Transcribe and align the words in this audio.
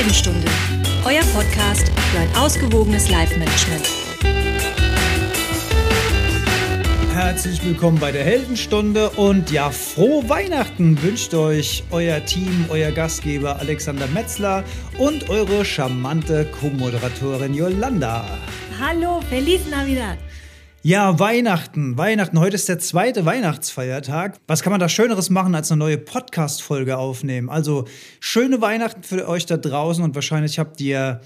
Heldenstunde, 0.00 0.48
euer 1.04 1.20
Podcast 1.34 1.86
für 2.10 2.20
ein 2.20 2.34
ausgewogenes 2.34 3.10
Live-Management. 3.10 3.86
Herzlich 7.12 7.62
willkommen 7.62 7.98
bei 7.98 8.10
der 8.10 8.24
Heldenstunde 8.24 9.10
und 9.10 9.50
ja, 9.50 9.70
frohe 9.70 10.26
Weihnachten 10.26 11.02
wünscht 11.02 11.34
euch 11.34 11.84
euer 11.90 12.24
Team, 12.24 12.64
euer 12.70 12.92
Gastgeber 12.92 13.58
Alexander 13.58 14.06
Metzler 14.06 14.64
und 14.96 15.28
eure 15.28 15.66
charmante 15.66 16.46
Co-Moderatorin 16.46 17.52
Yolanda. 17.52 18.24
Hallo, 18.80 19.20
Feliz 19.28 19.68
Navidad! 19.70 20.16
Ja, 20.82 21.18
Weihnachten. 21.18 21.98
Weihnachten. 21.98 22.40
Heute 22.40 22.54
ist 22.54 22.66
der 22.66 22.78
zweite 22.78 23.26
Weihnachtsfeiertag. 23.26 24.38
Was 24.46 24.62
kann 24.62 24.70
man 24.70 24.80
da 24.80 24.88
Schöneres 24.88 25.28
machen, 25.28 25.54
als 25.54 25.70
eine 25.70 25.78
neue 25.78 25.98
Podcast-Folge 25.98 26.96
aufnehmen? 26.96 27.50
Also, 27.50 27.84
schöne 28.18 28.62
Weihnachten 28.62 29.02
für 29.02 29.28
euch 29.28 29.44
da 29.44 29.58
draußen 29.58 30.02
und 30.02 30.14
wahrscheinlich 30.14 30.58
habt 30.58 30.80
ihr 30.80 31.20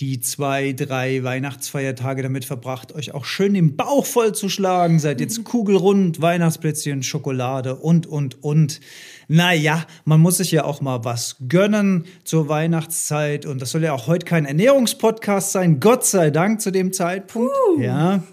die 0.00 0.18
zwei, 0.18 0.72
drei 0.72 1.22
Weihnachtsfeiertage 1.22 2.24
damit 2.24 2.44
verbracht, 2.46 2.96
euch 2.96 3.14
auch 3.14 3.24
schön 3.24 3.54
den 3.54 3.76
Bauch 3.76 4.04
vollzuschlagen. 4.04 4.98
Seid 4.98 5.20
jetzt 5.20 5.44
kugelrund, 5.44 6.20
Weihnachtsplätzchen, 6.20 7.04
Schokolade 7.04 7.76
und, 7.76 8.08
und, 8.08 8.42
und. 8.42 8.80
Naja, 9.28 9.86
man 10.04 10.18
muss 10.18 10.38
sich 10.38 10.50
ja 10.50 10.64
auch 10.64 10.80
mal 10.80 11.04
was 11.04 11.36
gönnen 11.48 12.06
zur 12.24 12.48
Weihnachtszeit. 12.48 13.46
Und 13.46 13.62
das 13.62 13.70
soll 13.70 13.84
ja 13.84 13.92
auch 13.92 14.08
heute 14.08 14.26
kein 14.26 14.46
Ernährungspodcast 14.46 15.52
sein, 15.52 15.78
Gott 15.78 16.04
sei 16.04 16.30
Dank 16.30 16.60
zu 16.60 16.72
dem 16.72 16.92
Zeitpunkt. 16.92 17.54
Uh. 17.76 17.80
Ja. 17.80 18.24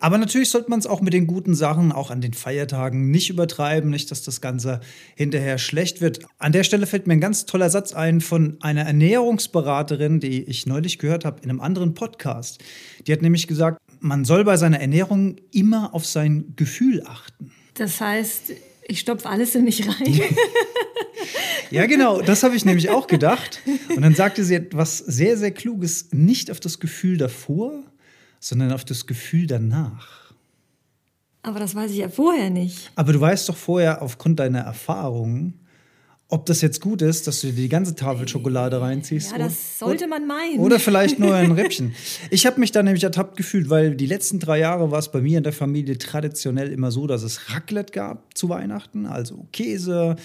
Aber 0.00 0.18
natürlich 0.18 0.50
sollte 0.50 0.70
man 0.70 0.78
es 0.78 0.86
auch 0.86 1.00
mit 1.00 1.12
den 1.12 1.26
guten 1.26 1.54
Sachen, 1.54 1.92
auch 1.92 2.10
an 2.10 2.20
den 2.20 2.34
Feiertagen, 2.34 3.10
nicht 3.10 3.30
übertreiben, 3.30 3.90
nicht, 3.90 4.10
dass 4.10 4.22
das 4.22 4.40
Ganze 4.40 4.80
hinterher 5.14 5.58
schlecht 5.58 6.00
wird. 6.00 6.20
An 6.38 6.52
der 6.52 6.64
Stelle 6.64 6.86
fällt 6.86 7.06
mir 7.06 7.14
ein 7.14 7.20
ganz 7.20 7.46
toller 7.46 7.70
Satz 7.70 7.92
ein 7.92 8.20
von 8.20 8.56
einer 8.60 8.82
Ernährungsberaterin, 8.82 10.20
die 10.20 10.42
ich 10.42 10.66
neulich 10.66 10.98
gehört 10.98 11.24
habe 11.24 11.40
in 11.42 11.50
einem 11.50 11.60
anderen 11.60 11.94
Podcast. 11.94 12.62
Die 13.06 13.12
hat 13.12 13.22
nämlich 13.22 13.46
gesagt, 13.46 13.80
man 14.00 14.24
soll 14.24 14.44
bei 14.44 14.56
seiner 14.56 14.80
Ernährung 14.80 15.36
immer 15.52 15.94
auf 15.94 16.06
sein 16.06 16.52
Gefühl 16.56 17.02
achten. 17.06 17.52
Das 17.74 18.00
heißt, 18.00 18.52
ich 18.88 19.00
stopfe 19.00 19.28
alles 19.28 19.54
in 19.54 19.64
mich 19.64 19.86
rein. 19.86 20.20
ja, 21.70 21.86
genau, 21.86 22.20
das 22.20 22.42
habe 22.42 22.56
ich 22.56 22.64
nämlich 22.64 22.90
auch 22.90 23.06
gedacht. 23.06 23.60
Und 23.88 24.02
dann 24.02 24.14
sagte 24.14 24.44
sie 24.44 24.54
etwas 24.54 24.98
sehr, 24.98 25.36
sehr 25.36 25.50
Kluges, 25.50 26.08
nicht 26.12 26.50
auf 26.50 26.60
das 26.60 26.78
Gefühl 26.78 27.16
davor, 27.16 27.82
sondern 28.40 28.72
auf 28.72 28.84
das 28.84 29.06
Gefühl 29.06 29.46
danach. 29.46 30.34
Aber 31.42 31.60
das 31.60 31.74
weiß 31.74 31.92
ich 31.92 31.98
ja 31.98 32.08
vorher 32.08 32.50
nicht. 32.50 32.90
Aber 32.96 33.12
du 33.12 33.20
weißt 33.20 33.48
doch 33.48 33.56
vorher 33.56 34.02
aufgrund 34.02 34.40
deiner 34.40 34.60
Erfahrungen, 34.60 35.60
ob 36.28 36.44
das 36.46 36.60
jetzt 36.60 36.80
gut 36.80 37.02
ist, 37.02 37.28
dass 37.28 37.40
du 37.40 37.48
dir 37.48 37.52
die 37.52 37.68
ganze 37.68 37.94
Tafel 37.94 38.26
Schokolade 38.26 38.80
reinziehst. 38.80 39.30
Ja, 39.30 39.38
das 39.38 39.78
sollte 39.78 40.08
man 40.08 40.26
meinen. 40.26 40.58
Oder 40.58 40.80
vielleicht 40.80 41.20
nur 41.20 41.34
ein 41.34 41.52
Rippchen. 41.52 41.94
Ich 42.30 42.46
habe 42.46 42.58
mich 42.58 42.72
da 42.72 42.82
nämlich 42.82 43.04
ertappt 43.04 43.36
gefühlt, 43.36 43.70
weil 43.70 43.94
die 43.94 44.06
letzten 44.06 44.40
drei 44.40 44.58
Jahre 44.58 44.90
war 44.90 44.98
es 44.98 45.12
bei 45.12 45.20
mir 45.20 45.38
in 45.38 45.44
der 45.44 45.52
Familie 45.52 45.96
traditionell 45.98 46.72
immer 46.72 46.90
so, 46.90 47.06
dass 47.06 47.22
es 47.22 47.50
Raclette 47.50 47.92
gab 47.92 48.36
zu 48.36 48.48
Weihnachten, 48.48 49.06
also 49.06 49.46
Käse, 49.52 50.16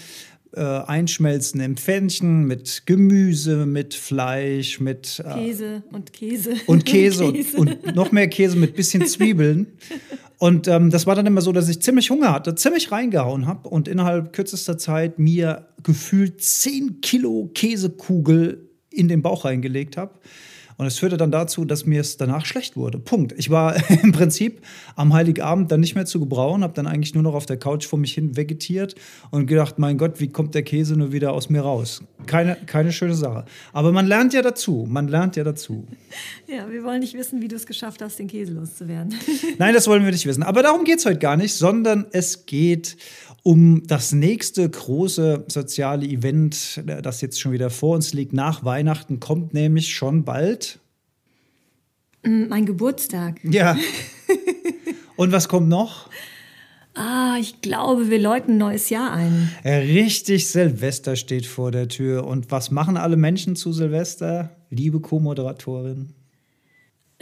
äh, 0.54 0.60
einschmelzen 0.60 1.60
im 1.60 1.76
Pfännchen 1.76 2.44
mit 2.44 2.82
Gemüse, 2.86 3.66
mit 3.66 3.94
Fleisch, 3.94 4.80
mit 4.80 5.22
äh, 5.24 5.34
Käse 5.34 5.82
und 5.92 6.12
Käse. 6.12 6.54
Und 6.66 6.84
Käse, 6.86 7.26
und, 7.26 7.34
Käse. 7.34 7.56
Und, 7.56 7.84
und, 7.84 7.94
noch 7.96 8.12
mehr 8.12 8.28
Käse 8.28 8.56
mit 8.56 8.74
bisschen 8.74 9.06
Zwiebeln. 9.06 9.66
Und 10.38 10.66
ähm, 10.66 10.90
das 10.90 11.06
war 11.06 11.14
dann 11.14 11.26
immer 11.26 11.40
so, 11.40 11.52
dass 11.52 11.68
ich 11.68 11.80
ziemlich 11.82 12.10
Hunger 12.10 12.32
hatte, 12.32 12.56
ziemlich 12.56 12.90
reingehauen 12.90 13.46
habe 13.46 13.68
und 13.68 13.86
innerhalb 13.86 14.32
kürzester 14.32 14.76
Zeit 14.76 15.20
mir 15.20 15.68
gefühlt 15.84 16.42
10 16.42 17.00
Kilo 17.00 17.48
Käsekugel 17.54 18.68
in 18.90 19.06
den 19.06 19.22
Bauch 19.22 19.44
reingelegt 19.44 19.96
habe. 19.96 20.18
Und 20.76 20.86
es 20.86 20.98
führte 20.98 21.16
dann 21.16 21.30
dazu, 21.30 21.64
dass 21.64 21.86
mir 21.86 22.00
es 22.00 22.16
danach 22.16 22.46
schlecht 22.46 22.76
wurde. 22.76 22.98
Punkt. 22.98 23.34
Ich 23.36 23.50
war 23.50 23.76
im 24.02 24.12
Prinzip 24.12 24.60
am 24.96 25.12
Heiligabend 25.12 25.70
dann 25.70 25.80
nicht 25.80 25.94
mehr 25.94 26.06
zu 26.06 26.20
gebrauchen, 26.20 26.62
habe 26.62 26.74
dann 26.74 26.86
eigentlich 26.86 27.14
nur 27.14 27.22
noch 27.22 27.34
auf 27.34 27.46
der 27.46 27.56
Couch 27.56 27.86
vor 27.86 27.98
mich 27.98 28.14
hin 28.14 28.36
vegetiert 28.36 28.94
und 29.30 29.46
gedacht, 29.46 29.78
mein 29.78 29.98
Gott, 29.98 30.20
wie 30.20 30.28
kommt 30.28 30.54
der 30.54 30.62
Käse 30.62 30.96
nur 30.96 31.12
wieder 31.12 31.32
aus 31.32 31.50
mir 31.50 31.62
raus? 31.62 32.02
Keine, 32.26 32.56
keine 32.66 32.92
schöne 32.92 33.14
Sache. 33.14 33.44
Aber 33.72 33.92
man 33.92 34.06
lernt 34.06 34.32
ja 34.34 34.42
dazu. 34.42 34.86
Man 34.88 35.08
lernt 35.08 35.36
ja 35.36 35.44
dazu. 35.44 35.86
Ja, 36.46 36.70
wir 36.70 36.84
wollen 36.84 37.00
nicht 37.00 37.14
wissen, 37.14 37.40
wie 37.40 37.48
du 37.48 37.56
es 37.56 37.66
geschafft 37.66 38.02
hast, 38.02 38.18
den 38.18 38.28
Käse 38.28 38.52
loszuwerden. 38.52 39.14
Nein, 39.58 39.74
das 39.74 39.86
wollen 39.86 40.04
wir 40.04 40.12
nicht 40.12 40.26
wissen. 40.26 40.42
Aber 40.42 40.62
darum 40.62 40.84
geht 40.84 40.98
es 40.98 41.06
heute 41.06 41.18
gar 41.18 41.36
nicht, 41.36 41.54
sondern 41.54 42.06
es 42.12 42.46
geht 42.46 42.96
um 43.42 43.82
das 43.86 44.12
nächste 44.12 44.68
große 44.68 45.44
soziale 45.48 46.06
Event, 46.06 46.82
das 47.02 47.20
jetzt 47.20 47.40
schon 47.40 47.52
wieder 47.52 47.70
vor 47.70 47.96
uns 47.96 48.12
liegt. 48.12 48.32
Nach 48.32 48.64
Weihnachten 48.64 49.18
kommt 49.18 49.52
nämlich 49.52 49.94
schon 49.94 50.24
bald. 50.24 50.71
Mm, 52.22 52.48
mein 52.48 52.66
Geburtstag. 52.66 53.40
Ja. 53.44 53.76
Und 55.16 55.32
was 55.32 55.48
kommt 55.48 55.68
noch? 55.68 56.08
Ah, 56.94 57.36
ich 57.40 57.62
glaube, 57.62 58.10
wir 58.10 58.18
läuten 58.18 58.52
ein 58.54 58.58
neues 58.58 58.90
Jahr 58.90 59.12
ein. 59.12 59.50
Richtig, 59.64 60.48
Silvester 60.48 61.16
steht 61.16 61.46
vor 61.46 61.70
der 61.70 61.88
Tür. 61.88 62.26
Und 62.26 62.50
was 62.50 62.70
machen 62.70 62.96
alle 62.96 63.16
Menschen 63.16 63.56
zu 63.56 63.72
Silvester? 63.72 64.56
Liebe 64.68 65.00
Co-Moderatorin. 65.00 66.12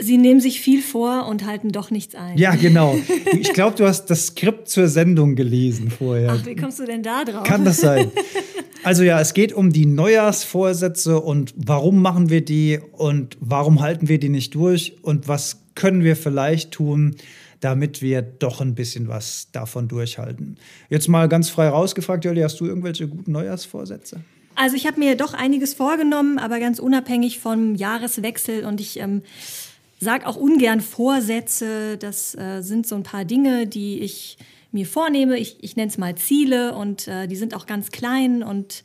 Sie 0.00 0.19
nehmen 0.19 0.41
sich 0.41 0.61
viel 0.61 0.83
vor 0.83 1.27
und 1.27 1.47
halten 1.47 1.71
doch 1.72 1.91
nichts 1.91 2.15
ein. 2.15 2.37
Ja, 2.38 2.55
genau. 2.55 2.99
Ich 3.38 3.53
glaube, 3.53 3.77
du 3.77 3.87
hast 3.87 4.06
das 4.06 4.28
Skript 4.28 4.69
zur 4.69 4.88
Sendung 4.88 5.34
gelesen 5.34 5.91
vorher. 5.91 6.33
Ach, 6.33 6.47
wie 6.47 6.56
kommst 6.56 6.78
du 6.78 6.84
denn 6.84 7.03
da 7.03 7.25
drauf? 7.25 7.44
Kann 7.44 7.65
das 7.65 7.78
sein? 7.78 8.11
Also 8.83 9.03
ja, 9.03 9.21
es 9.21 9.34
geht 9.34 9.53
um 9.53 9.75
die 9.75 9.84
Neujahrsvorsätze 9.84 11.21
und 11.21 11.53
warum 11.55 12.00
machen 12.00 12.31
wir 12.31 12.43
die 12.43 12.81
und 12.93 13.37
warum 13.38 13.83
halten 13.83 14.09
wir 14.09 14.19
die 14.19 14.31
nicht 14.31 14.55
durch 14.55 14.97
und 15.03 15.28
was 15.28 15.61
können 15.75 16.03
wir 16.03 16.17
vielleicht 16.17 16.71
tun, 16.71 17.17
damit 17.61 18.00
wir 18.00 18.22
doch 18.22 18.62
ein 18.62 18.75
bisschen 18.75 19.09
was 19.09 19.49
davon 19.53 19.87
durchhalten. 19.87 20.56
Jetzt 20.88 21.09
mal 21.09 21.28
ganz 21.28 21.50
frei 21.50 21.69
rausgefragt, 21.69 22.25
Jolli, 22.25 22.41
hast 22.41 22.59
du 22.61 22.67
irgendwelche 22.67 23.06
guten 23.06 23.32
Neujahrsvorsätze? 23.32 24.21
Also 24.55 24.77
ich 24.77 24.87
habe 24.87 24.99
mir 24.99 25.17
doch 25.17 25.34
einiges 25.34 25.75
vorgenommen, 25.75 26.38
aber 26.38 26.59
ganz 26.59 26.78
unabhängig 26.78 27.38
vom 27.38 27.75
Jahreswechsel 27.75 28.65
und 28.65 28.81
ich 28.81 28.99
ähm, 28.99 29.22
sage 30.00 30.27
auch 30.27 30.37
ungern 30.37 30.81
Vorsätze. 30.81 31.97
Das 31.99 32.34
äh, 32.34 32.62
sind 32.62 32.87
so 32.87 32.97
ein 32.97 33.03
paar 33.03 33.25
Dinge, 33.25 33.66
die 33.66 34.00
ich 34.00 34.38
mir 34.72 34.87
vornehme. 34.87 35.38
Ich, 35.38 35.62
ich 35.62 35.77
nenne 35.77 35.91
es 35.91 35.99
mal 35.99 36.16
Ziele 36.16 36.75
und 36.75 37.06
äh, 37.06 37.28
die 37.28 37.37
sind 37.37 37.55
auch 37.55 37.66
ganz 37.66 37.91
klein 37.91 38.43
und 38.43 38.83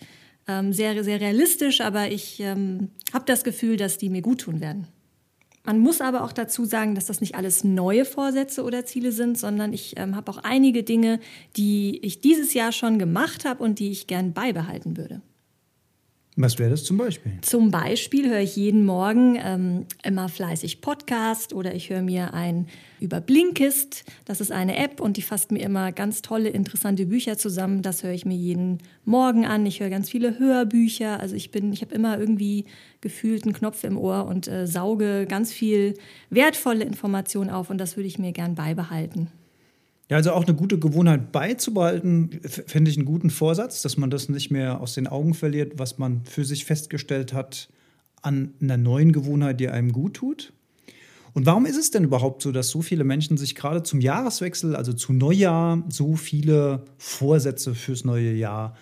ähm, 0.48 0.74
sehr, 0.74 1.04
sehr 1.04 1.20
realistisch, 1.20 1.82
aber 1.82 2.12
ich 2.12 2.40
ähm, 2.40 2.90
habe 3.14 3.26
das 3.26 3.44
Gefühl, 3.44 3.78
dass 3.78 3.98
die 3.98 4.10
mir 4.10 4.22
gut 4.22 4.42
tun 4.42 4.62
werden. 4.62 4.88
Man 5.64 5.80
muss 5.80 6.02
aber 6.02 6.24
auch 6.24 6.32
dazu 6.32 6.66
sagen, 6.66 6.94
dass 6.94 7.08
das 7.08 7.22
nicht 7.22 7.34
alles 7.34 7.64
neue 7.64 8.06
Vorsätze 8.06 8.64
oder 8.64 8.86
Ziele 8.86 9.12
sind, 9.12 9.40
sondern 9.40 9.74
ich 9.74 9.96
ähm, 9.98 10.16
habe 10.16 10.32
auch 10.32 10.38
einige 10.38 10.84
Dinge, 10.84 11.20
die 11.58 12.00
ich 12.04 12.22
dieses 12.22 12.54
Jahr 12.54 12.72
schon 12.72 13.00
gemacht 13.00 13.46
habe 13.46 13.64
und 13.64 13.80
die 13.80 13.90
ich 13.90 14.06
gern 14.06 14.34
beibehalten 14.34 14.96
würde. 14.96 15.22
Was 16.38 16.60
wäre 16.60 16.70
das 16.70 16.84
zum 16.84 16.98
Beispiel? 16.98 17.32
Zum 17.42 17.72
Beispiel 17.72 18.30
höre 18.30 18.42
ich 18.42 18.58
jeden 18.58 18.86
Morgen 18.86 19.40
ähm, 19.42 19.86
immer 20.04 20.28
fleißig 20.28 20.82
Podcast 20.82 21.54
oder 21.54 21.74
ich 21.74 21.90
höre 21.90 22.02
mir 22.02 22.34
ein 22.34 22.68
über 23.00 23.22
Blinkist. 23.22 24.04
Das 24.26 24.42
ist 24.42 24.52
eine 24.52 24.76
App 24.76 25.00
und 25.00 25.16
die 25.16 25.22
fasst 25.22 25.54
mir 25.54 25.60
immer 25.60 25.94
ganz 25.94 26.22
tolle, 26.22 26.50
interessante 26.50 27.06
Bücher 27.06 27.38
zusammen. 27.38 27.84
Das 27.84 28.04
höre 28.04 28.12
ich 28.12 28.26
mir 28.26 28.36
jeden 28.36 28.80
Morgen 29.06 29.46
an. 29.46 29.66
Ich 29.66 29.80
höre 29.80 29.90
ganz 29.90 30.10
viele 30.10 30.38
Hörbücher. 30.38 31.22
Also 31.22 31.36
ich 31.38 31.52
bin, 31.52 31.72
ich 31.72 31.82
habe 31.82 31.96
immer 31.96 32.20
irgendwie 32.20 32.66
gefühlt 33.00 33.46
einen 33.46 33.54
Knopf 33.54 33.86
im 33.86 33.98
Ohr 33.98 34.26
und 34.26 34.50
äh, 34.50 34.68
sauge 34.68 35.28
ganz 35.30 35.54
viel 35.54 35.94
wertvolle 36.30 36.84
Informationen 36.84 37.50
auf 37.50 37.70
und 37.70 37.78
das 37.78 37.96
würde 37.96 38.08
ich 38.08 38.20
mir 38.20 38.34
gern 38.34 38.56
beibehalten. 38.56 39.30
Ja, 40.10 40.18
also 40.18 40.34
auch 40.34 40.46
eine 40.46 40.56
gute 40.56 40.78
Gewohnheit 40.78 41.32
beizubehalten, 41.32 42.40
fände 42.44 42.92
ich 42.92 42.98
einen 42.98 43.08
guten 43.08 43.32
Vorsatz, 43.32 43.82
dass 43.82 43.98
man 43.98 44.12
das 44.12 44.30
nicht 44.30 44.52
mehr 44.52 44.80
aus 44.80 44.94
den 44.94 45.08
Augen 45.08 45.34
verliert, 45.34 45.80
was 45.80 45.98
man 45.98 46.24
für 46.26 46.46
sich 46.46 46.66
festgestellt 46.66 47.34
hat 47.34 47.70
an 48.22 48.54
einer 48.62 48.78
neuen 48.78 49.12
Gewohnheit, 49.12 49.60
die 49.60 49.70
einem 49.70 49.92
gut 49.92 50.16
tut. 50.16 50.54
Und 51.34 51.46
warum 51.46 51.66
ist 51.66 51.78
es 51.78 51.92
denn 51.92 52.04
überhaupt 52.04 52.44
so, 52.44 52.52
dass 52.52 52.70
so 52.70 52.82
viele 52.82 53.04
Menschen 53.04 53.36
sich 53.36 53.56
gerade 53.56 53.84
zum 53.84 54.00
Jahreswechsel, 54.00 54.76
also 54.76 54.94
zu 54.94 55.12
Neujahr, 55.12 55.84
so 55.90 56.16
viele 56.16 56.86
Vorsätze 56.98 57.76
fürs 57.76 58.06
neue 58.06 58.32
Jahr 58.32 58.76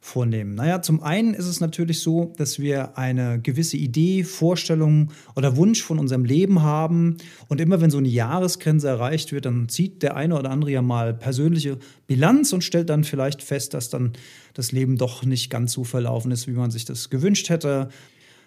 vornehmen? 0.00 0.54
Naja, 0.54 0.80
zum 0.80 1.02
einen 1.02 1.34
ist 1.34 1.46
es 1.46 1.60
natürlich 1.60 2.00
so, 2.00 2.32
dass 2.36 2.58
wir 2.58 2.96
eine 2.96 3.40
gewisse 3.40 3.76
Idee, 3.76 4.24
Vorstellung 4.24 5.12
oder 5.36 5.56
Wunsch 5.56 5.82
von 5.82 5.98
unserem 5.98 6.24
Leben 6.24 6.62
haben. 6.62 7.18
Und 7.48 7.60
immer 7.60 7.80
wenn 7.80 7.90
so 7.90 7.98
eine 7.98 8.08
Jahresgrenze 8.08 8.88
erreicht 8.88 9.32
wird, 9.32 9.44
dann 9.44 9.68
zieht 9.68 10.02
der 10.02 10.16
eine 10.16 10.38
oder 10.38 10.50
andere 10.50 10.70
ja 10.70 10.82
mal 10.82 11.12
persönliche 11.12 11.78
Bilanz 12.06 12.52
und 12.52 12.64
stellt 12.64 12.88
dann 12.88 13.04
vielleicht 13.04 13.42
fest, 13.42 13.74
dass 13.74 13.90
dann 13.90 14.14
das 14.54 14.72
Leben 14.72 14.96
doch 14.96 15.24
nicht 15.24 15.50
ganz 15.50 15.72
so 15.72 15.84
verlaufen 15.84 16.32
ist, 16.32 16.48
wie 16.48 16.52
man 16.52 16.70
sich 16.70 16.84
das 16.86 17.10
gewünscht 17.10 17.50
hätte. 17.50 17.88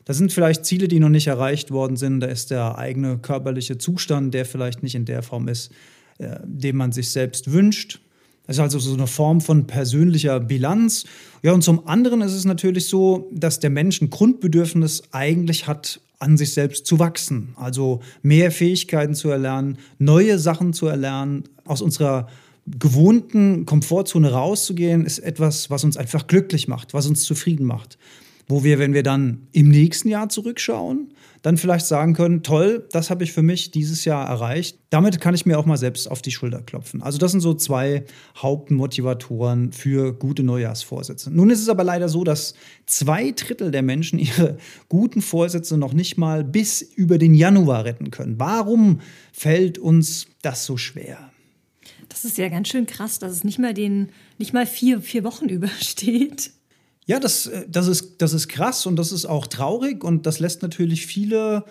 Da 0.06 0.14
sind 0.14 0.34
vielleicht 0.34 0.66
Ziele, 0.66 0.88
die 0.88 1.00
noch 1.00 1.10
nicht 1.10 1.28
erreicht 1.28 1.72
worden 1.72 1.96
sind. 1.96 2.20
Da 2.20 2.28
ist 2.28 2.52
der 2.52 2.78
eigene 2.78 3.20
körperliche 3.20 3.78
Zustand, 3.78 4.34
der 4.34 4.46
vielleicht 4.46 4.84
nicht 4.84 4.96
in 4.96 5.06
der 5.06 5.24
Form 5.24 5.48
ist, 5.48 5.72
äh, 6.18 6.40
den 6.44 6.76
man 6.76 6.92
sich 6.92 7.12
selbst 7.12 7.52
wünscht. 7.52 8.02
Das 8.46 8.58
ist 8.58 8.62
also 8.62 8.80
so 8.80 8.94
eine 8.94 9.08
Form 9.08 9.40
von 9.40 9.68
persönlicher 9.68 10.40
Bilanz. 10.40 11.06
Ja, 11.44 11.54
und 11.54 11.64
zum 11.64 11.88
anderen 11.88 12.22
ist 12.22 12.34
es 12.34 12.46
natürlich 12.46 12.88
so, 12.88 13.30
dass 13.32 13.60
der 13.60 13.70
Mensch 13.70 14.02
ein 14.02 14.10
Grundbedürfnis 14.10 15.04
eigentlich 15.12 15.68
hat, 15.68 16.02
an 16.20 16.38
sich 16.38 16.54
selbst 16.54 16.86
zu 16.86 17.00
wachsen. 17.00 17.54
Also 17.56 18.02
mehr 18.22 18.52
Fähigkeiten 18.52 19.14
zu 19.14 19.30
erlernen, 19.30 19.78
neue 19.98 20.40
Sachen 20.40 20.74
zu 20.74 20.88
erlernen, 20.88 21.44
aus 21.66 21.82
unserer 21.82 22.28
gewohnten 22.66 23.66
Komfortzone 23.66 24.32
rauszugehen, 24.32 25.06
ist 25.06 25.20
etwas, 25.20 25.70
was 25.70 25.84
uns 25.84 25.98
einfach 25.98 26.28
glücklich 26.28 26.68
macht, 26.68 26.94
was 26.94 27.08
uns 27.08 27.24
zufrieden 27.24 27.66
macht. 27.66 27.98
Wo 28.48 28.64
wir, 28.64 28.80
wenn 28.80 28.94
wir 28.94 29.04
dann 29.04 29.48
im 29.52 29.70
nächsten 29.70 30.10
Jahr 30.10 30.30
zurückschauen, 30.30 31.14
dann 31.44 31.58
vielleicht 31.58 31.86
sagen 31.86 32.14
können, 32.14 32.42
toll, 32.42 32.88
das 32.92 33.10
habe 33.10 33.24
ich 33.26 33.34
für 33.34 33.42
mich 33.42 33.72
dieses 33.72 34.06
Jahr 34.06 34.26
erreicht. 34.28 34.80
Damit 34.90 35.20
kann 35.20 35.36
ich 35.36 35.46
mir 35.46 35.60
auch 35.60 35.66
mal 35.66 35.78
selbst 35.78 36.10
auf 36.10 36.22
die 36.22 36.32
Schulter 36.32 36.62
klopfen. 36.62 37.04
Also 37.04 37.18
das 37.18 37.32
sind 37.32 37.42
so 37.42 37.54
zwei 37.54 38.06
Hauptmotivatoren 38.38 39.74
für 39.74 40.14
gute 40.14 40.44
Neujahrsvorsätze. 40.44 41.32
Nun 41.32 41.50
ist 41.50 41.62
es 41.62 41.68
aber 41.68 41.84
leider 41.84 42.08
so, 42.08 42.24
dass 42.24 42.54
zwei 42.86 43.32
Drittel 43.32 43.72
der 43.72 43.82
Menschen 43.82 44.20
ihre 44.20 44.58
guten 44.88 45.22
Vorsätze 45.22 45.78
noch 45.78 45.94
nicht 45.94 46.18
mal 46.18 46.46
bis 46.46 46.82
über 46.82 47.18
den 47.18 47.34
Januar 47.34 47.84
retten 47.84 48.10
können. 48.10 48.40
Warum 48.40 49.02
fällt 49.34 49.78
uns 49.78 50.28
das 50.42 50.66
so 50.66 50.78
schwer? 50.78 51.30
Das 52.08 52.24
ist 52.24 52.38
ja 52.38 52.48
ganz 52.48 52.70
schön 52.70 52.86
krass, 52.86 53.20
dass 53.20 53.34
es 53.34 53.44
nicht 53.44 53.60
mal 53.60 53.74
den, 53.74 54.10
nicht 54.38 54.54
mal 54.54 54.66
vier, 54.66 55.02
vier 55.02 55.26
Wochen 55.26 55.46
übersteht. 55.50 56.52
Ja, 57.06 57.20
das, 57.20 57.48
äh, 57.48 57.66
das, 57.68 57.88
ist, 57.88 58.22
das 58.22 58.34
ist 58.34 58.48
krass 58.48 58.86
und 58.86 58.96
das 58.96 59.12
ist 59.12 59.26
auch 59.26 59.48
traurig 59.48 60.04
und 60.04 60.26
das 60.26 60.40
lässt 60.40 60.62
natürlich 60.62 61.06
viele 61.06 61.66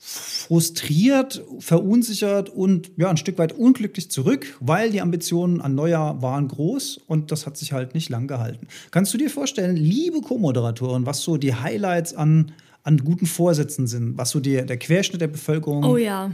frustriert, 0.00 1.42
verunsichert 1.58 2.50
und 2.50 2.92
ja, 2.96 3.10
ein 3.10 3.16
Stück 3.16 3.36
weit 3.38 3.52
unglücklich 3.52 4.10
zurück, 4.10 4.56
weil 4.60 4.90
die 4.90 5.00
Ambitionen 5.00 5.60
an 5.60 5.74
Neujahr 5.74 6.22
waren 6.22 6.46
groß 6.46 7.00
und 7.08 7.32
das 7.32 7.46
hat 7.46 7.56
sich 7.56 7.72
halt 7.72 7.94
nicht 7.94 8.08
lang 8.08 8.28
gehalten. 8.28 8.68
Kannst 8.92 9.12
du 9.12 9.18
dir 9.18 9.28
vorstellen, 9.28 9.76
liebe 9.76 10.20
Co-Moderatorin, 10.20 11.04
was 11.04 11.22
so 11.22 11.36
die 11.36 11.54
Highlights 11.54 12.14
an, 12.14 12.52
an 12.84 12.98
guten 12.98 13.26
Vorsätzen 13.26 13.88
sind, 13.88 14.16
was 14.16 14.30
so 14.30 14.38
die, 14.38 14.64
der 14.64 14.76
Querschnitt 14.76 15.20
der 15.20 15.28
Bevölkerung. 15.28 15.82
Oh 15.82 15.96
ja, 15.96 16.30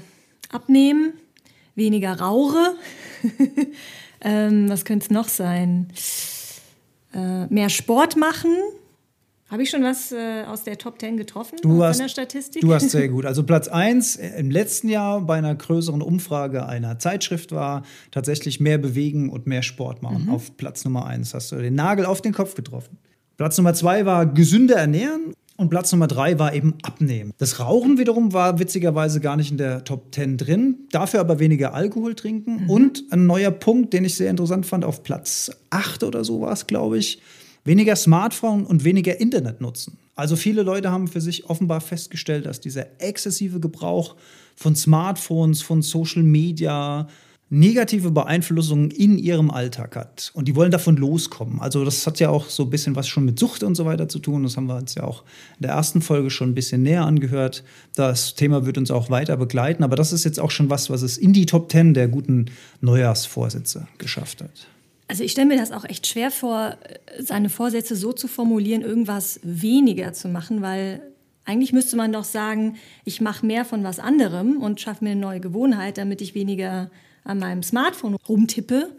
abnehmen, 0.51 1.15
weniger 1.75 2.21
Rauche. 2.21 2.75
ähm, 4.21 4.69
was 4.69 4.85
könnte 4.85 5.06
es 5.06 5.11
noch 5.11 5.29
sein? 5.29 5.89
Äh, 7.14 7.46
mehr 7.46 7.69
Sport 7.69 8.16
machen. 8.16 8.50
Habe 9.49 9.62
ich 9.62 9.70
schon 9.70 9.84
was 9.84 10.11
äh, 10.11 10.44
aus 10.49 10.64
der 10.64 10.78
Top 10.78 10.99
10 10.99 11.16
getroffen 11.16 11.58
du 11.62 11.69
von 11.69 11.82
hast, 11.82 12.00
der 12.00 12.08
Statistik? 12.08 12.62
Du 12.62 12.75
hast 12.75 12.90
sehr 12.90 13.08
gut. 13.11 13.25
Also 13.25 13.44
Platz 13.44 13.69
1 13.69 14.16
äh, 14.16 14.38
im 14.38 14.50
letzten 14.50 14.88
Jahr 14.88 15.20
bei 15.20 15.37
einer 15.37 15.55
größeren 15.55 16.02
Umfrage 16.02 16.66
einer 16.66 16.99
Zeitschrift 16.99 17.52
war 17.52 17.82
tatsächlich 18.11 18.58
mehr 18.58 18.78
bewegen 18.78 19.28
und 19.28 19.46
mehr 19.46 19.62
Sport 19.62 20.02
machen. 20.02 20.25
Mhm. 20.25 20.31
Auf 20.31 20.56
Platz 20.56 20.84
Nummer 20.84 21.06
1 21.06 21.34
hast 21.34 21.52
du 21.52 21.56
den 21.56 21.75
Nagel 21.75 22.06
auf 22.06 22.20
den 22.20 22.32
Kopf 22.32 22.55
getroffen. 22.55 22.99
Platz 23.37 23.56
Nummer 23.58 23.75
2 23.75 24.06
war 24.06 24.26
gesünder 24.26 24.76
ernähren 24.76 25.34
und 25.56 25.69
Platz 25.69 25.93
Nummer 25.93 26.09
drei 26.09 26.39
war 26.39 26.55
eben 26.55 26.75
Abnehmen. 26.83 27.33
Das 27.39 27.61
Rauchen 27.61 27.99
wiederum 27.99 28.33
war 28.33 28.59
witzigerweise 28.59 29.21
gar 29.21 29.37
nicht 29.37 29.51
in 29.51 29.56
der 29.56 29.85
Top 29.85 30.15
10 30.15 30.37
drin, 30.37 30.79
dafür 30.91 31.21
aber 31.21 31.39
weniger 31.39 31.75
Alkohol 31.75 32.15
trinken. 32.15 32.65
Mhm. 32.65 32.71
Und 32.71 33.05
ein 33.11 33.27
neuer 33.27 33.53
Punkt, 33.53 33.93
den 33.93 34.05
ich 34.05 34.17
sehr 34.17 34.31
interessant 34.31 34.67
fand, 34.67 34.85
auf 34.85 35.03
Platz 35.05 35.53
8 35.71 36.03
oder 36.03 36.25
so 36.25 36.41
war 36.41 36.53
es, 36.53 36.67
glaube 36.67 36.99
ich, 36.99 37.21
weniger 37.65 37.97
Smartphone 37.97 38.67
und 38.67 38.85
weniger 38.85 39.21
Internet 39.21 39.61
nutzen. 39.61 39.97
Also 40.17 40.37
viele 40.37 40.62
Leute 40.62 40.91
haben 40.91 41.09
für 41.09 41.21
sich 41.21 41.49
offenbar 41.49 41.81
festgestellt, 41.81 42.47
dass 42.47 42.61
dieser 42.61 42.87
exzessive 43.01 43.61
Gebrauch 43.61 44.17
von 44.56 44.77
Smartphones, 44.77 45.62
von 45.62 45.83
Social 45.83 46.23
Media, 46.23 47.09
negative 47.55 48.11
Beeinflussungen 48.11 48.91
in 48.91 49.17
ihrem 49.17 49.51
Alltag 49.51 49.97
hat. 49.97 50.31
Und 50.35 50.49
die 50.49 50.56
wollen 50.56 50.71
davon 50.71 50.97
loskommen. 50.97 51.61
Also 51.61 51.85
das 51.85 52.06
hat 52.06 52.19
ja 52.19 52.29
auch 52.31 52.49
so 52.49 52.65
ein 52.65 52.71
bisschen 52.71 52.97
was 52.97 53.06
schon 53.06 53.25
mit 53.25 53.39
Sucht 53.39 53.62
und 53.62 53.75
so 53.75 53.85
weiter 53.85 54.09
zu 54.09 54.19
tun. 54.19 54.43
Das 54.43 54.56
haben 54.56 54.67
wir 54.67 54.77
uns 54.77 54.95
ja 54.95 55.05
auch 55.05 55.23
in 55.59 55.62
der 55.62 55.73
ersten 55.73 56.03
Folge 56.03 56.31
schon 56.31 56.51
ein 56.51 56.55
bisschen 56.55 56.83
näher 56.83 57.05
angehört. 57.05 57.65
Das 57.95 58.35
Thema 58.35 58.67
wird 58.67 58.77
uns 58.77 58.91
auch 58.91 59.09
weiter 59.09 59.37
begleiten. 59.37 59.85
Aber 59.85 59.97
das 59.97 60.12
ist 60.12 60.25
jetzt 60.25 60.41
auch 60.41 60.51
schon 60.51 60.69
was, 60.69 60.91
was 60.91 61.03
es 61.03 61.17
in 61.17 61.33
die 61.33 61.47
Top 61.47 61.69
Ten 61.69 61.95
der 61.95 62.09
guten 62.09 62.47
Neujahrsvorsätze 62.81 63.87
geschafft 63.99 64.43
hat. 64.43 64.69
Also 65.06 65.23
ich 65.23 65.33
stelle 65.33 65.49
mir 65.49 65.59
das 65.59 65.71
auch 65.71 65.85
echt 65.85 66.06
schwer 66.06 66.31
vor, 66.31 66.77
seine 67.21 67.51
Vorsätze 67.51 67.95
so 67.95 68.12
zu 68.12 68.27
formulieren, 68.27 68.83
irgendwas 68.83 69.39
weniger 69.43 70.12
zu 70.12 70.29
machen, 70.29 70.62
weil 70.62 71.03
eigentlich 71.45 71.73
müsste 71.73 71.97
man 71.97 72.12
doch 72.12 72.25
sagen, 72.25 72.77
ich 73.05 73.21
mache 73.21 73.45
mehr 73.45 73.65
von 73.65 73.85
was 73.85 73.99
anderem 73.99 74.56
und 74.56 74.81
schaffe 74.81 75.05
mir 75.05 75.11
eine 75.11 75.21
neue 75.21 75.41
Gewohnheit, 75.41 75.99
damit 75.99 76.23
ich 76.23 76.35
weniger 76.35 76.91
an 77.25 77.38
meinem 77.38 77.62
Smartphone 77.62 78.17
rumtippe, 78.29 78.93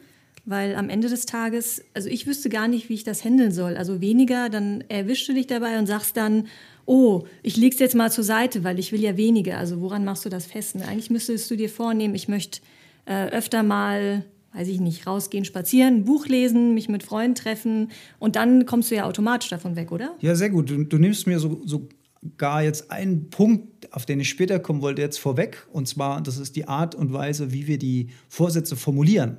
weil 0.46 0.76
am 0.76 0.90
Ende 0.90 1.10
des 1.10 1.26
Tages, 1.26 1.84
also 1.94 2.10
ich 2.10 2.28
wüsste 2.28 2.50
gar 2.50 2.68
nicht, 2.68 2.90
wie 2.90 2.94
ich 2.94 3.04
das 3.04 3.24
handeln 3.24 3.52
soll. 3.52 3.78
Also 3.78 4.02
weniger, 4.02 4.50
dann 4.50 4.84
erwischst 4.90 5.28
du 5.28 5.34
dich 5.34 5.48
dabei 5.48 5.80
und 5.80 5.88
sagst 5.88 6.18
dann, 6.18 6.48
oh, 6.86 7.24
ich 7.42 7.58
leg's 7.58 7.80
jetzt 7.80 7.96
mal 7.96 8.12
zur 8.12 8.24
Seite, 8.24 8.64
weil 8.64 8.78
ich 8.78 8.92
will 8.92 9.02
ja 9.02 9.18
weniger. 9.18 9.58
Also 9.58 9.82
woran 9.82 10.06
machst 10.06 10.26
du 10.26 10.30
das 10.30 10.46
fest? 10.46 10.76
Ne? 10.76 10.88
Eigentlich 10.88 11.10
müsstest 11.10 11.50
du 11.50 11.56
dir 11.56 11.70
vornehmen, 11.70 12.14
ich 12.14 12.28
möchte 12.28 12.62
äh, 13.06 13.28
öfter 13.30 13.64
mal 13.64 14.26
weiß 14.56 14.70
ich 14.70 14.80
nicht, 14.80 15.06
rausgehen, 15.06 15.44
spazieren, 15.44 15.96
ein 15.96 16.06
Buch 16.06 16.28
lesen, 16.28 16.74
mich 16.74 16.88
mit 16.88 17.04
Freunden 17.04 17.36
treffen 17.36 17.90
und 18.20 18.38
dann 18.38 18.66
kommst 18.66 18.90
du 18.90 18.96
ja 18.96 19.06
automatisch 19.06 19.50
davon 19.50 19.76
weg, 19.76 19.92
oder? 19.92 20.16
Ja, 20.22 20.34
sehr 20.36 20.50
gut. 20.50 20.70
Du, 20.70 20.84
du 20.84 20.98
nimmst 20.98 21.28
mir 21.28 21.40
so, 21.40 21.62
so 21.66 21.90
gar 22.38 22.64
jetzt 22.64 22.92
einen 22.92 23.30
Punkt, 23.30 23.94
auf 23.94 24.06
den 24.06 24.20
ich 24.20 24.30
später 24.30 24.60
kommen 24.60 24.82
wollte, 24.82 25.02
jetzt 25.02 25.20
vorweg. 25.20 25.68
Und 25.72 25.88
zwar, 25.88 26.22
das 26.22 26.38
ist 26.38 26.56
die 26.56 26.68
Art 26.68 26.96
und 26.96 27.14
Weise, 27.14 27.52
wie 27.52 27.68
wir 27.68 27.78
die 27.78 28.10
Vorsätze 28.30 28.76
formulieren. 28.76 29.38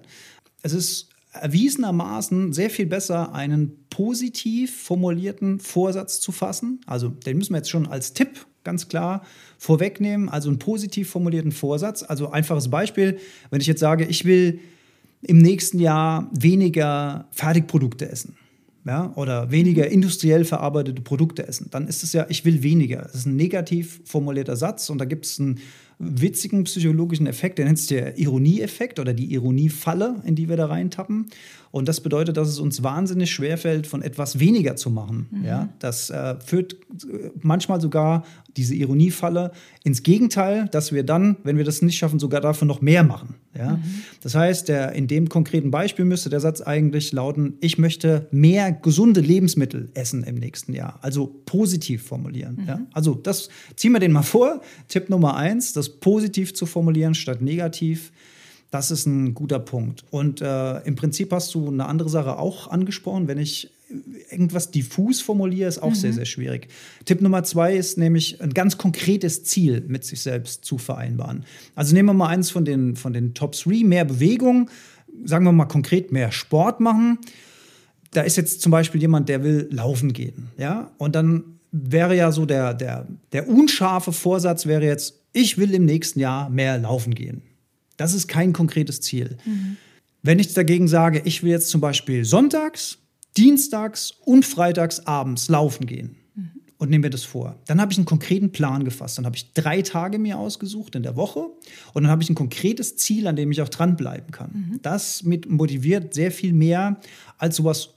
Es 0.62 0.72
ist 0.72 1.10
erwiesenermaßen 1.32 2.52
sehr 2.52 2.70
viel 2.70 2.86
besser, 2.86 3.34
einen 3.34 3.86
positiv 3.90 4.82
formulierten 4.82 5.60
Vorsatz 5.60 6.20
zu 6.20 6.32
fassen. 6.32 6.80
Also 6.86 7.08
den 7.08 7.38
müssen 7.38 7.52
wir 7.52 7.58
jetzt 7.58 7.70
schon 7.70 7.86
als 7.86 8.12
Tipp 8.14 8.46
ganz 8.64 8.88
klar 8.88 9.24
vorwegnehmen. 9.58 10.28
Also 10.28 10.48
einen 10.48 10.58
positiv 10.58 11.10
formulierten 11.10 11.52
Vorsatz. 11.52 12.02
Also 12.02 12.30
einfaches 12.30 12.68
Beispiel, 12.68 13.18
wenn 13.50 13.60
ich 13.60 13.66
jetzt 13.66 13.80
sage, 13.80 14.06
ich 14.06 14.24
will 14.24 14.60
im 15.22 15.38
nächsten 15.38 15.78
Jahr 15.78 16.30
weniger 16.32 17.28
Fertigprodukte 17.32 18.08
essen 18.10 18.36
ja, 18.86 19.12
oder 19.16 19.50
weniger 19.50 19.88
industriell 19.88 20.44
verarbeitete 20.44 21.02
Produkte 21.02 21.46
essen, 21.46 21.68
dann 21.70 21.88
ist 21.88 22.04
es 22.04 22.12
ja, 22.12 22.26
ich 22.28 22.44
will 22.44 22.62
weniger. 22.62 23.02
Das 23.02 23.16
ist 23.16 23.26
ein 23.26 23.34
negativ 23.34 24.00
formulierter 24.04 24.54
Satz 24.54 24.88
und 24.90 24.98
da 24.98 25.04
gibt 25.04 25.26
es 25.26 25.40
einen 25.40 25.58
witzigen 25.98 26.64
psychologischen 26.64 27.26
Effekt, 27.26 27.58
der 27.58 27.64
nennt 27.64 27.78
sich 27.78 27.88
der 27.88 28.18
Ironieeffekt 28.18 28.98
oder 28.98 29.12
die 29.12 29.32
Ironiefalle, 29.32 30.22
in 30.24 30.36
die 30.36 30.48
wir 30.48 30.56
da 30.56 30.66
reintappen. 30.66 31.30
Und 31.76 31.88
das 31.88 32.00
bedeutet, 32.00 32.38
dass 32.38 32.48
es 32.48 32.58
uns 32.58 32.82
wahnsinnig 32.82 33.30
schwerfällt, 33.30 33.86
von 33.86 34.00
etwas 34.00 34.38
weniger 34.38 34.76
zu 34.76 34.88
machen. 34.88 35.26
Mhm. 35.30 35.44
Ja, 35.44 35.68
das 35.78 36.08
äh, 36.08 36.36
führt 36.40 36.74
manchmal 37.42 37.82
sogar 37.82 38.24
diese 38.56 38.74
Ironiefalle 38.74 39.52
ins 39.84 40.02
Gegenteil, 40.02 40.70
dass 40.72 40.92
wir 40.92 41.02
dann, 41.02 41.36
wenn 41.44 41.58
wir 41.58 41.64
das 41.64 41.82
nicht 41.82 41.98
schaffen, 41.98 42.18
sogar 42.18 42.40
dafür 42.40 42.66
noch 42.66 42.80
mehr 42.80 43.04
machen. 43.04 43.34
Ja? 43.54 43.72
Mhm. 43.72 43.82
Das 44.22 44.34
heißt, 44.34 44.70
der, 44.70 44.92
in 44.92 45.06
dem 45.06 45.28
konkreten 45.28 45.70
Beispiel 45.70 46.06
müsste 46.06 46.30
der 46.30 46.40
Satz 46.40 46.62
eigentlich 46.62 47.12
lauten, 47.12 47.58
ich 47.60 47.76
möchte 47.76 48.26
mehr 48.30 48.72
gesunde 48.72 49.20
Lebensmittel 49.20 49.90
essen 49.92 50.24
im 50.24 50.36
nächsten 50.36 50.72
Jahr. 50.72 50.98
Also 51.02 51.26
positiv 51.44 52.04
formulieren. 52.04 52.56
Mhm. 52.62 52.68
Ja? 52.68 52.80
Also 52.94 53.14
das 53.14 53.50
ziehen 53.74 53.92
wir 53.92 54.00
den 54.00 54.12
mal 54.12 54.22
vor. 54.22 54.62
Tipp 54.88 55.10
Nummer 55.10 55.36
eins, 55.36 55.74
das 55.74 55.90
positiv 55.90 56.54
zu 56.54 56.64
formulieren 56.64 57.14
statt 57.14 57.42
negativ. 57.42 58.12
Das 58.70 58.90
ist 58.90 59.06
ein 59.06 59.34
guter 59.34 59.58
Punkt. 59.58 60.04
Und 60.10 60.40
äh, 60.40 60.80
im 60.80 60.96
Prinzip 60.96 61.32
hast 61.32 61.54
du 61.54 61.68
eine 61.68 61.86
andere 61.86 62.08
Sache 62.08 62.38
auch 62.38 62.68
angesprochen. 62.68 63.28
Wenn 63.28 63.38
ich 63.38 63.70
irgendwas 64.30 64.70
diffus 64.70 65.20
formuliere, 65.20 65.68
ist 65.68 65.82
auch 65.82 65.90
mhm. 65.90 65.94
sehr, 65.94 66.12
sehr 66.12 66.24
schwierig. 66.24 66.68
Tipp 67.04 67.20
Nummer 67.20 67.44
zwei 67.44 67.76
ist 67.76 67.98
nämlich 67.98 68.40
ein 68.40 68.52
ganz 68.52 68.78
konkretes 68.78 69.44
Ziel 69.44 69.84
mit 69.86 70.04
sich 70.04 70.20
selbst 70.20 70.64
zu 70.64 70.78
vereinbaren. 70.78 71.44
Also 71.74 71.94
nehmen 71.94 72.08
wir 72.08 72.14
mal 72.14 72.28
eins 72.28 72.50
von 72.50 72.64
den, 72.64 72.96
von 72.96 73.12
den 73.12 73.34
Top 73.34 73.52
3, 73.52 73.84
mehr 73.84 74.04
Bewegung, 74.04 74.70
sagen 75.24 75.44
wir 75.44 75.52
mal 75.52 75.66
konkret 75.66 76.10
mehr 76.10 76.32
Sport 76.32 76.80
machen. 76.80 77.18
Da 78.10 78.22
ist 78.22 78.36
jetzt 78.36 78.60
zum 78.60 78.72
Beispiel 78.72 79.00
jemand, 79.00 79.28
der 79.28 79.44
will 79.44 79.68
laufen 79.70 80.12
gehen. 80.12 80.48
Ja? 80.58 80.90
Und 80.98 81.14
dann 81.14 81.58
wäre 81.70 82.16
ja 82.16 82.32
so 82.32 82.46
der, 82.46 82.74
der, 82.74 83.06
der 83.32 83.48
unscharfe 83.48 84.12
Vorsatz 84.12 84.66
wäre 84.66 84.84
jetzt, 84.84 85.22
ich 85.32 85.58
will 85.58 85.74
im 85.74 85.84
nächsten 85.84 86.18
Jahr 86.18 86.50
mehr 86.50 86.78
laufen 86.78 87.14
gehen. 87.14 87.42
Das 87.96 88.14
ist 88.14 88.28
kein 88.28 88.52
konkretes 88.52 89.00
Ziel. 89.00 89.36
Mhm. 89.44 89.76
Wenn 90.22 90.38
ich 90.38 90.52
dagegen 90.54 90.88
sage, 90.88 91.22
ich 91.24 91.42
will 91.42 91.50
jetzt 91.50 91.68
zum 91.68 91.80
Beispiel 91.80 92.24
sonntags, 92.24 92.98
dienstags 93.36 94.14
und 94.24 94.44
freitags 94.44 95.06
abends 95.06 95.48
laufen 95.48 95.86
gehen 95.86 96.16
mhm. 96.34 96.50
und 96.78 96.90
nehme 96.90 97.02
mir 97.02 97.10
das 97.10 97.24
vor, 97.24 97.56
dann 97.66 97.80
habe 97.80 97.92
ich 97.92 97.98
einen 97.98 98.06
konkreten 98.06 98.50
Plan 98.50 98.84
gefasst. 98.84 99.18
Dann 99.18 99.26
habe 99.26 99.36
ich 99.36 99.52
drei 99.52 99.82
Tage 99.82 100.18
mir 100.18 100.38
ausgesucht 100.38 100.94
in 100.96 101.02
der 101.02 101.16
Woche 101.16 101.46
und 101.92 102.02
dann 102.02 102.10
habe 102.10 102.22
ich 102.22 102.30
ein 102.30 102.34
konkretes 102.34 102.96
Ziel, 102.96 103.26
an 103.26 103.36
dem 103.36 103.52
ich 103.52 103.62
auch 103.62 103.68
dranbleiben 103.68 104.30
kann. 104.30 104.50
Mhm. 104.52 104.80
Das 104.82 105.22
mit 105.22 105.48
motiviert 105.48 106.14
sehr 106.14 106.32
viel 106.32 106.52
mehr 106.52 107.00
als 107.38 107.56
sowas 107.56 107.90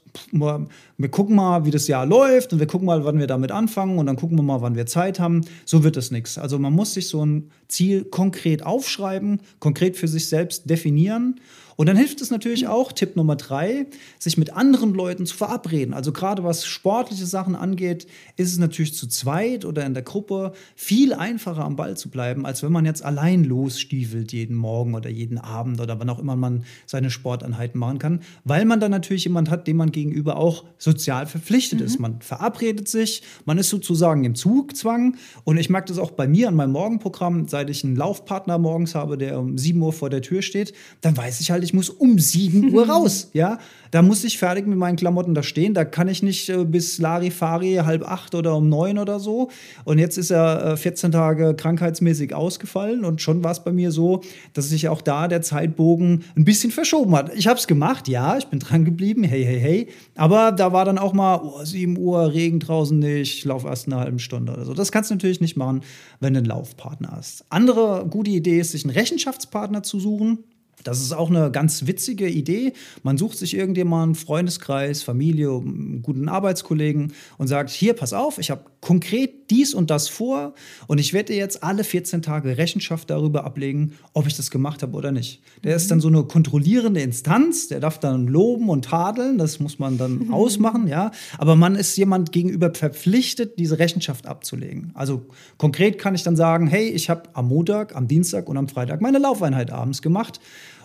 wir 1.00 1.08
gucken 1.10 1.36
mal, 1.36 1.64
wie 1.64 1.70
das 1.70 1.88
Jahr 1.88 2.04
läuft 2.04 2.52
und 2.52 2.58
wir 2.58 2.66
gucken 2.66 2.86
mal, 2.86 3.04
wann 3.04 3.18
wir 3.18 3.26
damit 3.26 3.52
anfangen 3.52 3.98
und 3.98 4.06
dann 4.06 4.16
gucken 4.16 4.38
wir 4.38 4.42
mal, 4.42 4.60
wann 4.60 4.74
wir 4.74 4.86
Zeit 4.86 5.18
haben. 5.18 5.40
So 5.64 5.82
wird 5.82 5.96
es 5.96 6.10
nichts. 6.10 6.36
Also 6.36 6.58
man 6.58 6.72
muss 6.72 6.94
sich 6.94 7.08
so 7.08 7.24
ein 7.24 7.50
Ziel 7.68 8.04
konkret 8.04 8.64
aufschreiben, 8.64 9.40
konkret 9.60 9.96
für 9.96 10.08
sich 10.08 10.28
selbst 10.28 10.68
definieren 10.68 11.40
und 11.80 11.86
dann 11.86 11.96
hilft 11.96 12.20
es 12.20 12.30
natürlich 12.30 12.68
auch, 12.68 12.92
Tipp 12.92 13.16
Nummer 13.16 13.36
drei, 13.36 13.86
sich 14.18 14.36
mit 14.36 14.52
anderen 14.52 14.92
Leuten 14.92 15.24
zu 15.24 15.34
verabreden. 15.34 15.94
Also 15.94 16.12
gerade 16.12 16.44
was 16.44 16.66
sportliche 16.66 17.24
Sachen 17.24 17.56
angeht, 17.56 18.06
ist 18.36 18.52
es 18.52 18.58
natürlich 18.58 18.92
zu 18.92 19.06
zweit 19.06 19.64
oder 19.64 19.86
in 19.86 19.94
der 19.94 20.02
Gruppe 20.02 20.52
viel 20.76 21.14
einfacher 21.14 21.64
am 21.64 21.76
Ball 21.76 21.96
zu 21.96 22.10
bleiben, 22.10 22.44
als 22.44 22.62
wenn 22.62 22.70
man 22.70 22.84
jetzt 22.84 23.02
allein 23.02 23.44
losstiefelt 23.44 24.30
jeden 24.34 24.56
Morgen 24.56 24.94
oder 24.94 25.08
jeden 25.08 25.38
Abend 25.38 25.80
oder 25.80 25.98
wann 25.98 26.10
auch 26.10 26.18
immer 26.18 26.36
man 26.36 26.64
seine 26.84 27.08
Sporteinheiten 27.08 27.80
machen 27.80 27.98
kann, 27.98 28.20
weil 28.44 28.66
man 28.66 28.78
dann 28.78 28.90
natürlich 28.90 29.24
jemand 29.24 29.48
hat, 29.48 29.66
dem 29.66 29.78
man 29.78 29.90
gegenüber 29.90 30.36
auch 30.36 30.66
sozial 30.90 31.26
verpflichtet 31.26 31.80
mhm. 31.80 31.86
ist. 31.86 32.00
Man 32.00 32.20
verabredet 32.20 32.88
sich, 32.88 33.22
man 33.44 33.58
ist 33.58 33.68
sozusagen 33.68 34.24
im 34.24 34.34
Zugzwang 34.34 35.16
und 35.44 35.58
ich 35.58 35.70
merke 35.70 35.88
das 35.88 35.98
auch 35.98 36.10
bei 36.10 36.26
mir 36.26 36.48
an 36.48 36.54
meinem 36.54 36.72
Morgenprogramm, 36.72 37.48
seit 37.48 37.70
ich 37.70 37.84
einen 37.84 37.96
Laufpartner 37.96 38.58
morgens 38.58 38.94
habe, 38.94 39.16
der 39.16 39.38
um 39.38 39.56
7 39.56 39.80
Uhr 39.80 39.92
vor 39.92 40.10
der 40.10 40.22
Tür 40.22 40.42
steht, 40.42 40.72
dann 41.00 41.16
weiß 41.16 41.40
ich 41.40 41.50
halt, 41.50 41.62
ich 41.64 41.74
muss 41.74 41.90
um 41.90 42.18
7 42.18 42.72
Uhr 42.72 42.88
raus. 42.88 43.30
Ja, 43.32 43.58
da 43.90 44.02
muss 44.02 44.24
ich 44.24 44.38
fertig 44.38 44.66
mit 44.66 44.78
meinen 44.78 44.96
Klamotten 44.96 45.34
da 45.34 45.42
stehen. 45.42 45.74
Da 45.74 45.84
kann 45.84 46.08
ich 46.08 46.22
nicht 46.22 46.48
äh, 46.48 46.64
bis 46.64 46.98
Larifari 46.98 47.80
halb 47.84 48.06
acht 48.08 48.34
oder 48.34 48.56
um 48.56 48.68
neun 48.68 48.98
oder 48.98 49.18
so. 49.20 49.50
Und 49.84 49.98
jetzt 49.98 50.16
ist 50.16 50.30
er 50.30 50.72
äh, 50.72 50.76
14 50.76 51.12
Tage 51.12 51.54
krankheitsmäßig 51.54 52.34
ausgefallen 52.34 53.04
und 53.04 53.20
schon 53.20 53.42
war 53.42 53.52
es 53.52 53.64
bei 53.64 53.72
mir 53.72 53.90
so, 53.90 54.22
dass 54.52 54.68
sich 54.68 54.88
auch 54.88 55.02
da 55.02 55.28
der 55.28 55.42
Zeitbogen 55.42 56.24
ein 56.36 56.44
bisschen 56.44 56.70
verschoben 56.70 57.14
hat. 57.16 57.34
Ich 57.34 57.46
habe 57.46 57.58
es 57.58 57.66
gemacht, 57.66 58.08
ja, 58.08 58.36
ich 58.36 58.46
bin 58.46 58.58
dran 58.58 58.84
geblieben, 58.84 59.24
hey, 59.24 59.44
hey, 59.44 59.60
hey. 59.60 59.88
Aber 60.14 60.52
da 60.52 60.72
war 60.72 60.79
dann 60.84 60.98
auch 60.98 61.12
mal 61.12 61.40
oh, 61.42 61.64
7 61.64 61.98
Uhr, 61.98 62.32
Regen 62.32 62.60
draußen 62.60 62.98
nicht, 62.98 63.38
ich 63.38 63.44
laufe 63.44 63.68
erst 63.68 63.86
eine 63.86 63.96
halbe 63.96 64.18
Stunde 64.18 64.52
oder 64.52 64.64
so. 64.64 64.74
Das 64.74 64.92
kannst 64.92 65.10
du 65.10 65.14
natürlich 65.14 65.40
nicht 65.40 65.56
machen, 65.56 65.82
wenn 66.20 66.34
du 66.34 66.38
einen 66.38 66.46
Laufpartner 66.46 67.12
hast. 67.12 67.44
Andere 67.50 68.06
gute 68.08 68.30
Idee 68.30 68.60
ist, 68.60 68.72
sich 68.72 68.84
einen 68.84 68.94
Rechenschaftspartner 68.94 69.82
zu 69.82 70.00
suchen. 70.00 70.44
Das 70.84 71.00
ist 71.00 71.12
auch 71.12 71.28
eine 71.28 71.50
ganz 71.50 71.86
witzige 71.86 72.28
Idee. 72.28 72.72
Man 73.02 73.18
sucht 73.18 73.36
sich 73.38 73.54
irgendjemanden, 73.54 74.14
Freundeskreis, 74.14 75.02
Familie, 75.02 75.60
guten 76.02 76.28
Arbeitskollegen 76.28 77.12
und 77.38 77.48
sagt, 77.48 77.70
hier, 77.70 77.92
pass 77.92 78.12
auf, 78.12 78.38
ich 78.38 78.50
habe 78.50 78.64
konkret 78.80 79.39
dies 79.50 79.74
und 79.74 79.90
das 79.90 80.08
vor 80.08 80.54
und 80.86 80.98
ich 80.98 81.12
werde 81.12 81.32
dir 81.32 81.38
jetzt 81.38 81.62
alle 81.62 81.84
14 81.84 82.22
Tage 82.22 82.56
Rechenschaft 82.56 83.10
darüber 83.10 83.44
ablegen, 83.44 83.92
ob 84.12 84.26
ich 84.26 84.36
das 84.36 84.50
gemacht 84.50 84.82
habe 84.82 84.96
oder 84.96 85.12
nicht. 85.12 85.42
Der 85.64 85.72
mhm. 85.72 85.76
ist 85.76 85.90
dann 85.90 86.00
so 86.00 86.08
eine 86.08 86.24
kontrollierende 86.24 87.00
Instanz, 87.00 87.68
der 87.68 87.80
darf 87.80 87.98
dann 87.98 88.26
loben 88.26 88.68
und 88.68 88.84
tadeln, 88.84 89.38
das 89.38 89.60
muss 89.60 89.78
man 89.78 89.98
dann 89.98 90.26
mhm. 90.26 90.34
ausmachen, 90.34 90.86
ja. 90.86 91.10
Aber 91.38 91.56
man 91.56 91.74
ist 91.74 91.96
jemand 91.96 92.32
gegenüber 92.32 92.72
verpflichtet, 92.72 93.58
diese 93.58 93.78
Rechenschaft 93.78 94.26
abzulegen. 94.26 94.92
Also 94.94 95.26
konkret 95.58 95.98
kann 95.98 96.14
ich 96.14 96.22
dann 96.22 96.36
sagen, 96.36 96.66
hey, 96.66 96.88
ich 96.88 97.10
habe 97.10 97.24
am 97.32 97.48
Montag, 97.48 97.96
am 97.96 98.08
Dienstag 98.08 98.48
und 98.48 98.56
am 98.56 98.68
Freitag 98.68 99.00
meine 99.00 99.18
Laufeinheit 99.18 99.70
abends 99.70 100.02
gemacht 100.02 100.40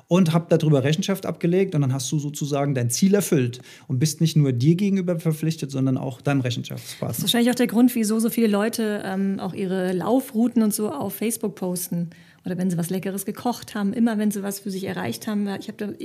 und 0.08 0.34
habe 0.34 0.46
darüber 0.50 0.84
Rechenschaft 0.84 1.26
abgelegt 1.26 1.76
und 1.76 1.82
dann 1.82 1.94
hast 1.94 2.12
du 2.12 2.20
sozusagen 2.20 2.76
dein 2.76 2.90
Ziel 2.90 3.16
erfüllt 3.16 3.62
und 3.88 4.00
bist 4.00 4.22
nicht 4.22 4.36
nur 4.36 4.52
dir 4.52 4.76
gegenüber 4.76 5.20
verpflichtet, 5.20 5.72
sondern 5.72 5.98
auch 5.98 6.22
deinem 6.22 6.42
Rechenschaftspartner. 6.42 7.08
Das 7.08 7.18
ist 7.18 7.24
wahrscheinlich 7.24 7.52
auch 7.52 7.56
der 7.56 7.68
Grund, 7.68 7.96
wieso 7.96 8.20
so 8.20 8.30
viele 8.30 8.48
Leute 8.48 9.02
ähm, 9.06 9.40
auch 9.40 9.54
ihre 9.54 9.94
Laufrouten 9.94 10.62
und 10.62 10.74
so 10.74 10.92
auf 10.92 11.16
Facebook 11.16 11.56
posten 11.56 12.10
oder 12.46 12.58
wenn 12.58 12.70
sie 12.70 12.78
was 12.78 12.90
Leckeres 12.90 13.26
gekocht 13.26 13.74
haben, 13.74 13.92
immer 13.92 14.18
wenn 14.18 14.30
sie 14.32 14.44
was 14.44 14.60
für 14.60 14.70
sich 14.70 14.84
erreicht 14.84 15.28
haben. 15.28 15.48
Ich 15.60 15.68
habe 15.68 15.96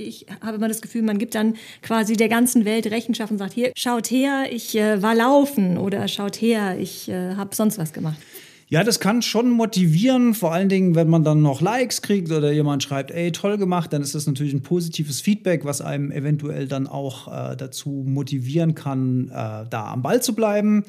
hab 0.40 0.54
immer 0.54 0.68
das 0.68 0.80
Gefühl, 0.80 1.02
man 1.02 1.18
gibt 1.18 1.34
dann 1.34 1.56
quasi 1.82 2.16
der 2.16 2.28
ganzen 2.28 2.64
Welt 2.64 2.86
Rechenschaft 2.86 3.30
und 3.30 3.38
sagt, 3.38 3.52
hier, 3.52 3.72
schaut 3.76 4.10
her, 4.10 4.44
ich 4.50 4.74
äh, 4.76 5.02
war 5.02 5.14
laufen 5.14 5.76
oder 5.76 6.08
schaut 6.08 6.40
her, 6.40 6.78
ich 6.78 7.08
äh, 7.08 7.34
habe 7.34 7.54
sonst 7.54 7.78
was 7.78 7.92
gemacht. 7.92 8.18
Ja, 8.70 8.84
das 8.84 9.00
kann 9.00 9.20
schon 9.20 9.50
motivieren, 9.50 10.32
vor 10.32 10.52
allen 10.52 10.68
Dingen, 10.68 10.94
wenn 10.94 11.08
man 11.08 11.24
dann 11.24 11.42
noch 11.42 11.60
Likes 11.60 12.02
kriegt 12.02 12.30
oder 12.30 12.52
jemand 12.52 12.84
schreibt, 12.84 13.10
ey, 13.10 13.32
toll 13.32 13.58
gemacht, 13.58 13.92
dann 13.92 14.00
ist 14.00 14.14
das 14.14 14.28
natürlich 14.28 14.52
ein 14.52 14.62
positives 14.62 15.20
Feedback, 15.20 15.64
was 15.64 15.80
einem 15.80 16.12
eventuell 16.12 16.68
dann 16.68 16.86
auch 16.86 17.26
äh, 17.26 17.56
dazu 17.56 18.04
motivieren 18.06 18.76
kann, 18.76 19.26
äh, 19.30 19.66
da 19.68 19.90
am 19.92 20.02
Ball 20.02 20.22
zu 20.22 20.36
bleiben. 20.36 20.84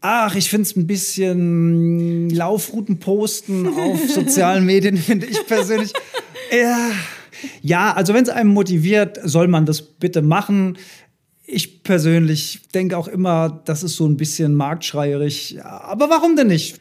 Ach, 0.00 0.34
ich 0.36 0.48
finde 0.48 0.62
es 0.62 0.74
ein 0.74 0.86
bisschen 0.86 2.30
Laufrouten 2.30 2.98
posten 2.98 3.68
auf 3.68 4.00
sozialen 4.08 4.64
Medien, 4.64 4.96
finde 4.96 5.26
ich 5.26 5.46
persönlich. 5.46 5.92
Ja, 6.50 6.92
ja, 7.60 7.92
also 7.92 8.14
wenn 8.14 8.22
es 8.22 8.30
einem 8.30 8.50
motiviert, 8.50 9.20
soll 9.22 9.48
man 9.48 9.66
das 9.66 9.82
bitte 9.82 10.22
machen. 10.22 10.78
Ich 11.46 11.82
persönlich 11.82 12.60
denke 12.74 12.96
auch 12.96 13.08
immer, 13.08 13.62
das 13.64 13.82
ist 13.82 13.96
so 13.96 14.06
ein 14.06 14.16
bisschen 14.16 14.54
marktschreierisch. 14.54 15.56
Aber 15.62 16.08
warum 16.08 16.36
denn 16.36 16.46
nicht? 16.46 16.80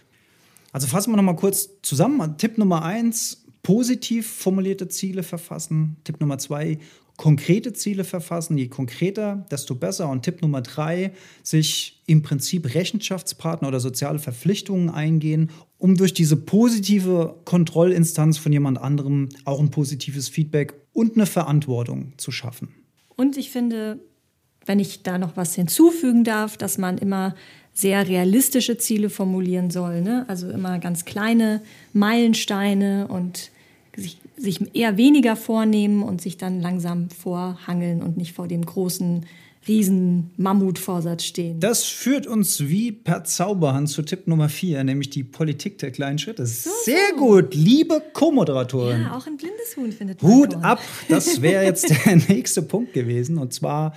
Also 0.72 0.88
fassen 0.88 1.12
wir 1.12 1.18
noch 1.18 1.24
mal 1.24 1.36
kurz 1.36 1.70
zusammen. 1.82 2.38
Tipp 2.38 2.58
Nummer 2.58 2.84
eins: 2.84 3.44
positiv 3.62 4.28
formulierte 4.28 4.88
Ziele 4.88 5.24
verfassen. 5.24 5.98
Tipp 6.06 6.22
Nummer 6.22 6.38
zwei: 6.38 6.80
konkrete 7.18 7.74
Ziele 7.74 8.06
verfassen. 8.06 8.58
Je 8.58 8.70
konkreter, 8.70 9.46
desto 9.52 9.76
besser. 9.76 10.10
Und 10.10 10.24
Tipp 10.24 10.42
Nummer 10.42 10.62
drei: 10.62 11.12
sich 11.44 12.02
im 12.08 12.24
Prinzip 12.24 12.74
Rechenschaftspartner 12.74 13.68
oder 13.68 13.82
soziale 13.82 14.20
Verpflichtungen 14.20 14.90
eingehen, 14.90 15.52
um 15.78 15.96
durch 15.96 16.14
diese 16.14 16.38
positive 16.38 17.36
Kontrollinstanz 17.44 18.38
von 18.38 18.54
jemand 18.54 18.80
anderem 18.80 19.28
auch 19.44 19.60
ein 19.60 19.72
positives 19.72 20.30
Feedback 20.30 20.74
und 20.94 21.16
eine 21.16 21.26
Verantwortung 21.26 22.14
zu 22.18 22.32
schaffen. 22.32 22.70
Und 23.16 23.38
ich 23.38 23.52
finde, 23.52 24.00
wenn 24.66 24.80
ich 24.80 25.04
da 25.04 25.18
noch 25.18 25.36
was 25.36 25.56
hinzufügen 25.56 26.24
darf, 26.24 26.58
dass 26.58 26.78
man 26.78 26.98
immer 26.98 27.36
sehr 27.74 28.08
realistische 28.08 28.78
Ziele 28.78 29.10
formulieren 29.10 29.72
soll. 29.72 30.02
Ne? 30.02 30.26
Also 30.28 30.50
immer 30.50 30.80
ganz 30.80 31.06
kleine 31.06 31.62
Meilensteine 31.92 33.08
und 33.08 33.50
sich, 33.96 34.18
sich 34.38 34.76
eher 34.76 34.98
weniger 34.98 35.36
vornehmen 35.36 36.04
und 36.04 36.22
sich 36.22 36.38
dann 36.38 36.62
langsam 36.62 37.10
vorhangeln 37.10 38.02
und 38.02 38.18
nicht 38.18 38.34
vor 38.34 38.48
dem 38.48 38.66
großen 38.66 39.26
riesen 39.68 40.32
Mammutvorsatz 40.38 41.24
stehen. 41.24 41.60
Das 41.60 41.84
führt 41.84 42.28
uns 42.28 42.68
wie 42.68 42.92
per 42.92 43.24
Zauberhand 43.24 43.90
zu 43.90 44.02
Tipp 44.02 44.28
Nummer 44.28 44.50
4, 44.50 44.84
nämlich 44.84 45.10
die 45.10 45.24
Politik 45.24 45.78
der 45.78 45.92
kleinen 45.92 46.20
Schritte. 46.20 46.46
So, 46.46 46.70
Sehr 46.84 46.98
so. 47.12 47.26
gut, 47.26 47.56
liebe 47.56 48.02
Co-Moderatorin. 48.14 49.04
Ja, 49.04 49.16
auch 49.16 49.26
ein 49.26 49.38
blindes 49.38 49.78
Huhn 49.78 49.92
findet 49.92 50.22
Hut 50.22 50.56
ab, 50.56 50.82
das 51.08 51.42
wäre 51.42 51.64
jetzt 51.64 51.90
der 52.06 52.18
nächste 52.28 52.62
Punkt 52.62 52.94
gewesen. 52.94 53.38
Und 53.38 53.54
zwar 53.54 53.94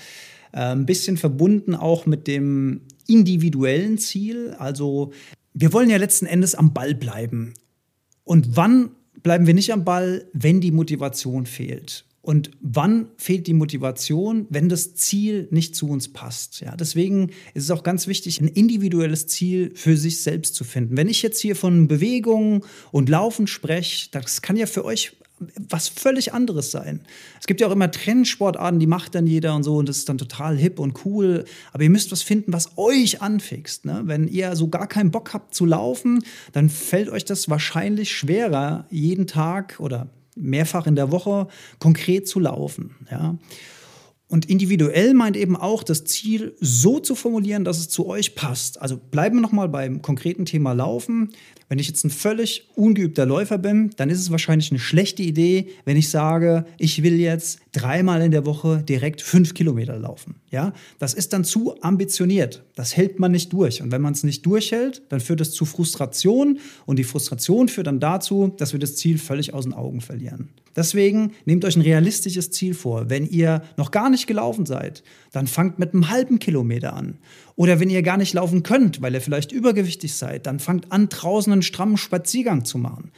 ein 0.57 0.87
bisschen 0.87 1.17
verbunden 1.17 1.75
auch 1.75 2.07
mit 2.07 2.27
dem 2.27 2.81
individuellen 3.07 3.99
Ziel. 3.99 4.55
Also 4.59 5.13
wir 5.55 5.73
wollen 5.73 5.91
ja 5.91 5.97
letzten 5.97 6.27
Endes 6.27 6.55
am 6.55 6.73
Ball 6.73 6.95
bleiben. 6.95 7.55
Und 8.25 8.57
wann 8.57 8.91
bleiben 9.23 9.47
wir 9.47 9.55
nicht 9.55 9.73
am 9.73 9.85
Ball, 9.85 10.27
wenn 10.33 10.61
die 10.61 10.73
Motivation 10.73 11.47
fehlt? 11.47 12.05
Und 12.23 12.51
wann 12.61 13.09
fehlt 13.19 13.47
die 13.47 13.55
Motivation, 13.55 14.47
wenn 14.51 14.69
das 14.69 14.97
Ziel 14.97 15.47
nicht 15.53 15.77
zu 15.77 15.89
uns 15.89 16.13
passt? 16.13 16.61
Ja, 16.61 16.75
deswegen 16.75 17.29
ist 17.55 17.65
es 17.65 17.71
auch 17.71 17.85
ganz 17.85 18.09
wichtig, 18.09 18.41
ein 18.41 18.49
individuelles 18.49 19.29
Ziel 19.29 19.71
für 19.77 19.97
sich 19.97 20.23
selbst 20.23 20.57
zu 20.57 20.65
finden. 20.65 20.97
Wenn 20.97 21.09
ich 21.09 21.23
jetzt 21.23 21.41
hier 21.41 21.55
von 21.55 21.87
Bewegung 21.87 22.65
und 22.91 23.09
Laufen 23.09 23.47
spreche, 23.47 24.09
das 24.11 24.43
kann 24.43 24.57
ja 24.57 24.67
für 24.67 24.85
euch 24.85 25.13
was 25.39 25.89
völlig 25.89 26.33
anderes 26.33 26.71
sein. 26.71 27.03
Es 27.41 27.47
gibt 27.47 27.61
ja 27.61 27.67
auch 27.67 27.73
immer 27.73 27.91
Trendsportarten, 27.91 28.81
die 28.81 28.87
macht 28.87 29.15
dann 29.15 29.27
jeder 29.27 29.55
und 29.55 29.65
so 29.65 29.77
und 29.77 29.89
das 29.89 29.99
ist 29.99 30.09
dann 30.09 30.19
total 30.19 30.57
hip 30.57 30.79
und 30.79 31.05
cool. 31.05 31.45
Aber 31.73 31.83
ihr 31.83 31.91
müsst 31.91 32.11
was 32.13 32.23
finden, 32.23 32.53
was 32.53 32.79
euch 32.79 33.21
anfixt. 33.21 33.85
Ne? 33.85 34.03
Wenn 34.05 34.29
ihr 34.29 34.57
so 34.57 34.69
gar 34.69 34.87
keinen 34.87 35.11
Bock 35.11 35.35
habt 35.35 35.55
zu 35.55 35.67
laufen, 35.67 36.25
dann 36.53 36.71
fällt 36.71 37.11
euch 37.11 37.25
das 37.25 37.51
wahrscheinlich 37.51 38.13
schwerer, 38.13 38.87
jeden 38.91 39.27
Tag 39.27 39.77
oder 39.79 40.09
mehrfach 40.37 40.87
in 40.87 40.97
der 40.97 41.11
Woche 41.11 41.49
konkret 41.79 42.29
zu 42.29 42.41
laufen. 42.41 42.95
Ja? 43.11 43.37
Und 44.29 44.47
individuell 44.47 45.15
meint 45.15 45.37
eben 45.37 45.57
auch 45.57 45.85
das 45.85 46.05
Ziel 46.05 46.57
so 46.61 46.99
zu 46.99 47.15
formulieren, 47.15 47.65
dass 47.65 47.79
es 47.79 47.89
zu 47.89 48.07
euch 48.07 48.35
passt. 48.35 48.81
Also 48.83 48.97
bleiben 48.97 49.37
wir 49.37 49.43
nochmal 49.43 49.69
beim 49.69 50.03
konkreten 50.03 50.47
Thema 50.47 50.73
Laufen. 50.73 51.33
Wenn 51.69 51.81
ich 51.81 51.89
jetzt 51.89 52.05
ein 52.05 52.11
völlig 52.11 52.69
ungeübter 52.77 53.27
Läufer 53.27 53.59
bin, 53.59 53.91
dann 53.97 54.09
ist 54.09 54.21
es 54.21 54.31
wahrscheinlich 54.31 54.71
eine 54.71 54.79
schlechte 54.79 55.23
Idee, 55.23 55.69
wenn 55.85 55.97
ich 55.97 56.11
sage, 56.11 56.65
ich 56.79 57.03
will 57.03 57.19
jetzt 57.19 57.59
dreimal 57.73 58.23
in 58.23 58.31
der 58.31 58.47
Woche 58.47 58.85
direkt 58.89 59.21
fünf 59.21 59.53
Kilometer 59.53 59.99
laufen. 59.99 60.37
Ja, 60.51 60.73
das 60.99 61.13
ist 61.13 61.33
dann 61.33 61.45
zu 61.45 61.81
ambitioniert. 61.83 62.63
Das 62.77 62.97
hält 62.97 63.19
man 63.19 63.33
nicht 63.33 63.53
durch. 63.53 63.83
Und 63.83 63.91
wenn 63.91 64.01
man 64.01 64.13
es 64.13 64.23
nicht 64.23 64.47
durchhält, 64.47 65.03
dann 65.09 65.21
führt 65.21 65.41
es 65.41 65.51
zu 65.51 65.65
Frustration. 65.65 66.61
Und 66.87 66.99
die 66.99 67.05
Frustration 67.05 67.69
führt 67.69 67.89
dann 67.89 68.01
dazu, 68.01 68.55
dass 68.57 68.73
wir 68.73 68.81
das 68.81 68.97
Ziel 68.97 69.19
völlig 69.19 69.53
aus 69.53 69.65
den 69.65 69.75
Augen 69.75 70.01
verlieren. 70.01 70.51
Deswegen 70.77 71.33
nehmt 71.47 71.65
euch 71.65 71.75
ein 71.75 71.83
realistisches 71.83 72.51
Ziel 72.51 72.75
vor. 72.75 73.09
Wenn 73.09 73.27
ihr 73.27 73.63
noch 73.79 73.91
gar 73.91 74.11
nicht 74.11 74.27
gelaufen 74.27 74.67
seid, 74.67 75.03
dann 75.33 75.47
fangt 75.47 75.79
mit 75.79 75.95
einem 75.95 76.11
halben 76.11 76.39
Kilometer 76.39 76.93
an. 76.93 77.19
Oder 77.57 77.81
wenn 77.81 77.91
ihr 77.91 78.03
gar 78.03 78.19
nicht 78.19 78.35
laufen 78.35 78.63
könnt, 78.63 79.01
weil 79.01 79.15
ihr 79.15 79.21
vielleicht 79.21 79.51
übergewichtig 79.51 80.15
seid, 80.15 80.47
dann 80.47 80.61
fangt 80.61 80.93
an, 80.93 81.09
draußen 81.09 81.53
einen 81.53 81.63
strammen 81.63 81.97
Spaziergang 81.97 82.65
zu 82.65 82.79
machen. 82.79 83.11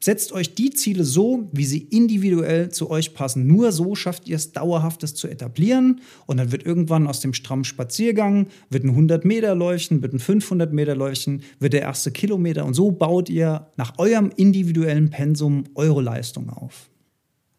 Setzt 0.00 0.30
euch 0.32 0.54
die 0.54 0.70
Ziele 0.70 1.02
so, 1.02 1.48
wie 1.52 1.64
sie 1.64 1.78
individuell 1.78 2.70
zu 2.70 2.88
euch 2.88 3.14
passen. 3.14 3.48
Nur 3.48 3.72
so 3.72 3.96
schafft 3.96 4.28
ihr 4.28 4.36
es 4.36 4.52
dauerhaft, 4.52 5.02
das 5.02 5.14
zu 5.14 5.26
etablieren. 5.26 6.00
Und 6.26 6.36
dann 6.36 6.52
wird 6.52 6.64
irgendwann 6.64 7.08
aus 7.08 7.18
dem 7.18 7.34
strammen 7.34 7.64
Spaziergang, 7.64 8.46
wird 8.70 8.84
ein 8.84 8.90
100 8.90 9.24
Meter 9.24 9.56
Läufchen, 9.56 10.00
wird 10.00 10.14
ein 10.14 10.20
500 10.20 10.72
Meter 10.72 10.94
Läufchen, 10.94 11.42
wird 11.58 11.72
der 11.72 11.82
erste 11.82 12.12
Kilometer. 12.12 12.64
Und 12.64 12.74
so 12.74 12.92
baut 12.92 13.28
ihr 13.28 13.66
nach 13.76 13.98
eurem 13.98 14.30
individuellen 14.36 15.10
Pensum 15.10 15.64
eure 15.74 16.00
Leistung 16.00 16.48
auf. 16.50 16.88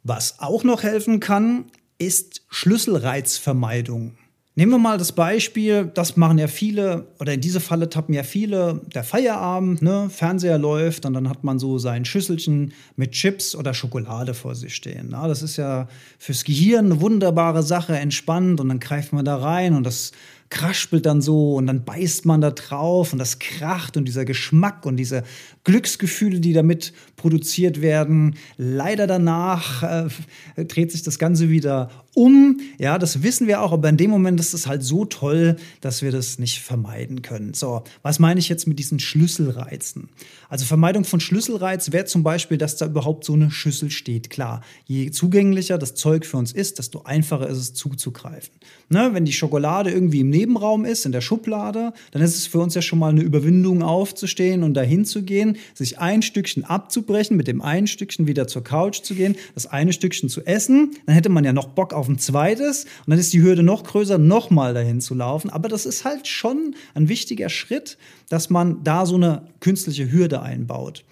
Was 0.03 0.39
auch 0.39 0.63
noch 0.63 0.83
helfen 0.83 1.19
kann, 1.19 1.65
ist 1.97 2.45
Schlüsselreizvermeidung. 2.47 4.13
Nehmen 4.59 4.73
wir 4.73 4.77
mal 4.77 4.97
das 4.97 5.13
Beispiel, 5.13 5.89
das 5.93 6.17
machen 6.17 6.37
ja 6.37 6.47
viele, 6.47 7.07
oder 7.21 7.33
in 7.33 7.39
diese 7.39 7.61
Falle 7.61 7.89
tappen 7.89 8.13
ja 8.13 8.23
viele, 8.23 8.81
der 8.93 9.05
Feierabend, 9.05 9.81
ne, 9.81 10.09
Fernseher 10.09 10.57
läuft 10.57 11.05
und 11.05 11.13
dann 11.13 11.29
hat 11.29 11.45
man 11.45 11.59
so 11.59 11.77
sein 11.77 12.03
Schüsselchen 12.03 12.73
mit 12.97 13.13
Chips 13.13 13.55
oder 13.55 13.73
Schokolade 13.73 14.33
vor 14.33 14.55
sich 14.55 14.75
stehen. 14.75 15.07
Na, 15.11 15.29
das 15.29 15.43
ist 15.43 15.55
ja 15.55 15.87
fürs 16.17 16.43
Gehirn 16.43 16.87
eine 16.87 16.99
wunderbare 16.99 17.63
Sache, 17.63 17.97
entspannt 17.97 18.59
und 18.59 18.67
dann 18.67 18.81
greift 18.81 19.13
man 19.13 19.23
da 19.23 19.37
rein 19.37 19.75
und 19.75 19.85
das 19.85 20.11
kraspelt 20.49 21.05
dann 21.05 21.21
so 21.21 21.55
und 21.55 21.67
dann 21.67 21.85
beißt 21.85 22.25
man 22.25 22.41
da 22.41 22.51
drauf 22.51 23.13
und 23.13 23.19
das 23.19 23.39
kracht 23.39 23.97
und 23.97 24.05
dieser 24.05 24.25
Geschmack 24.25 24.85
und 24.85 24.97
diese 24.97 25.23
Glücksgefühle, 25.63 26.39
die 26.39 26.53
damit 26.53 26.91
produziert 27.15 27.81
werden. 27.81 28.35
Leider 28.57 29.05
danach 29.05 29.83
äh, 29.83 30.65
dreht 30.65 30.91
sich 30.91 31.03
das 31.03 31.19
Ganze 31.19 31.49
wieder 31.49 31.91
um. 32.19 32.59
Ja, 32.77 32.99
das 32.99 33.23
wissen 33.23 33.47
wir 33.47 33.61
auch, 33.61 33.71
aber 33.71 33.87
in 33.87 33.95
dem 33.95 34.11
Moment 34.11 34.41
ist 34.41 34.53
es 34.53 34.67
halt 34.67 34.83
so 34.83 35.05
toll, 35.05 35.55
dass 35.79 36.01
wir 36.01 36.11
das 36.11 36.37
nicht 36.37 36.59
vermeiden 36.59 37.21
können. 37.21 37.53
So, 37.53 37.83
was 38.01 38.19
meine 38.19 38.41
ich 38.41 38.49
jetzt 38.49 38.67
mit 38.67 38.77
diesen 38.77 38.99
Schlüsselreizen? 38.99 40.09
Also 40.49 40.65
Vermeidung 40.65 41.05
von 41.05 41.21
Schlüsselreiz 41.21 41.93
wäre 41.93 42.05
zum 42.05 42.23
Beispiel, 42.23 42.57
dass 42.57 42.75
da 42.75 42.87
überhaupt 42.87 43.23
so 43.23 43.33
eine 43.33 43.51
Schüssel 43.51 43.89
steht. 43.89 44.29
Klar, 44.29 44.61
je 44.85 45.11
zugänglicher 45.11 45.77
das 45.77 45.95
Zeug 45.95 46.25
für 46.25 46.37
uns 46.37 46.51
ist, 46.51 46.77
desto 46.79 47.03
einfacher 47.03 47.47
ist 47.47 47.57
es 47.57 47.73
zuzugreifen. 47.73 48.53
Ne, 48.89 49.11
wenn 49.13 49.23
die 49.23 49.33
Schokolade 49.33 49.91
irgendwie 49.91 50.21
im 50.21 50.29
Nebenraum 50.29 50.83
ist, 50.83 51.05
in 51.05 51.11
der 51.11 51.21
Schublade, 51.21 51.93
dann 52.11 52.21
ist 52.21 52.35
es 52.35 52.47
für 52.47 52.59
uns 52.59 52.75
ja 52.75 52.81
schon 52.81 52.99
mal 52.99 53.11
eine 53.11 53.21
Überwindung 53.21 53.81
aufzustehen 53.81 54.63
und 54.63 54.73
dahin 54.73 55.05
zu 55.05 55.23
gehen, 55.23 55.57
sich 55.73 55.99
ein 55.99 56.21
Stückchen 56.21 56.65
abzubrechen, 56.65 57.37
mit 57.37 57.47
dem 57.47 57.61
einen 57.61 57.87
Stückchen 57.87 58.27
wieder 58.27 58.47
zur 58.47 58.63
Couch 58.63 59.03
zu 59.03 59.15
gehen, 59.15 59.35
das 59.53 59.67
eine 59.67 59.93
Stückchen 59.93 60.27
zu 60.27 60.45
essen. 60.45 60.97
Dann 61.05 61.15
hätte 61.15 61.29
man 61.29 61.45
ja 61.45 61.53
noch 61.53 61.67
Bock 61.67 61.93
auf 61.93 62.08
ein 62.09 62.19
zweites 62.19 62.83
und 62.83 63.11
dann 63.11 63.19
ist 63.19 63.33
die 63.33 63.41
Hürde 63.41 63.63
noch 63.63 63.83
größer, 63.83 64.17
nochmal 64.17 64.73
dahin 64.73 65.01
zu 65.01 65.15
laufen. 65.15 65.49
Aber 65.49 65.69
das 65.69 65.85
ist 65.85 66.05
halt 66.05 66.27
schon 66.27 66.75
ein 66.93 67.09
wichtiger 67.09 67.49
Schritt, 67.49 67.97
dass 68.29 68.49
man 68.49 68.83
da 68.83 69.05
so 69.05 69.15
eine 69.15 69.43
künstliche 69.59 70.11
Hürde 70.11 70.41
einbaut. 70.41 71.05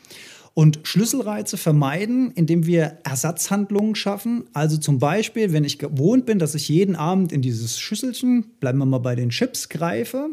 Und 0.53 0.79
Schlüsselreize 0.85 1.55
vermeiden, 1.55 2.31
indem 2.31 2.65
wir 2.65 2.97
Ersatzhandlungen 3.03 3.93
schaffen. 3.93 4.45
Also 4.53 4.77
zum 4.77 4.97
Beispiel, 4.97 5.53
wenn 5.53 5.63
ich 5.63 5.77
gewohnt 5.77 6.25
bin, 6.25 6.39
dass 6.39 6.55
ich 6.55 6.67
jeden 6.67 6.95
Abend 6.95 7.31
in 7.31 7.43
dieses 7.43 7.79
Schüsselchen, 7.79 8.45
bleiben 8.59 8.79
wir 8.79 8.87
mal 8.87 8.97
bei 8.97 9.15
den 9.15 9.29
Chips, 9.29 9.69
greife, 9.69 10.31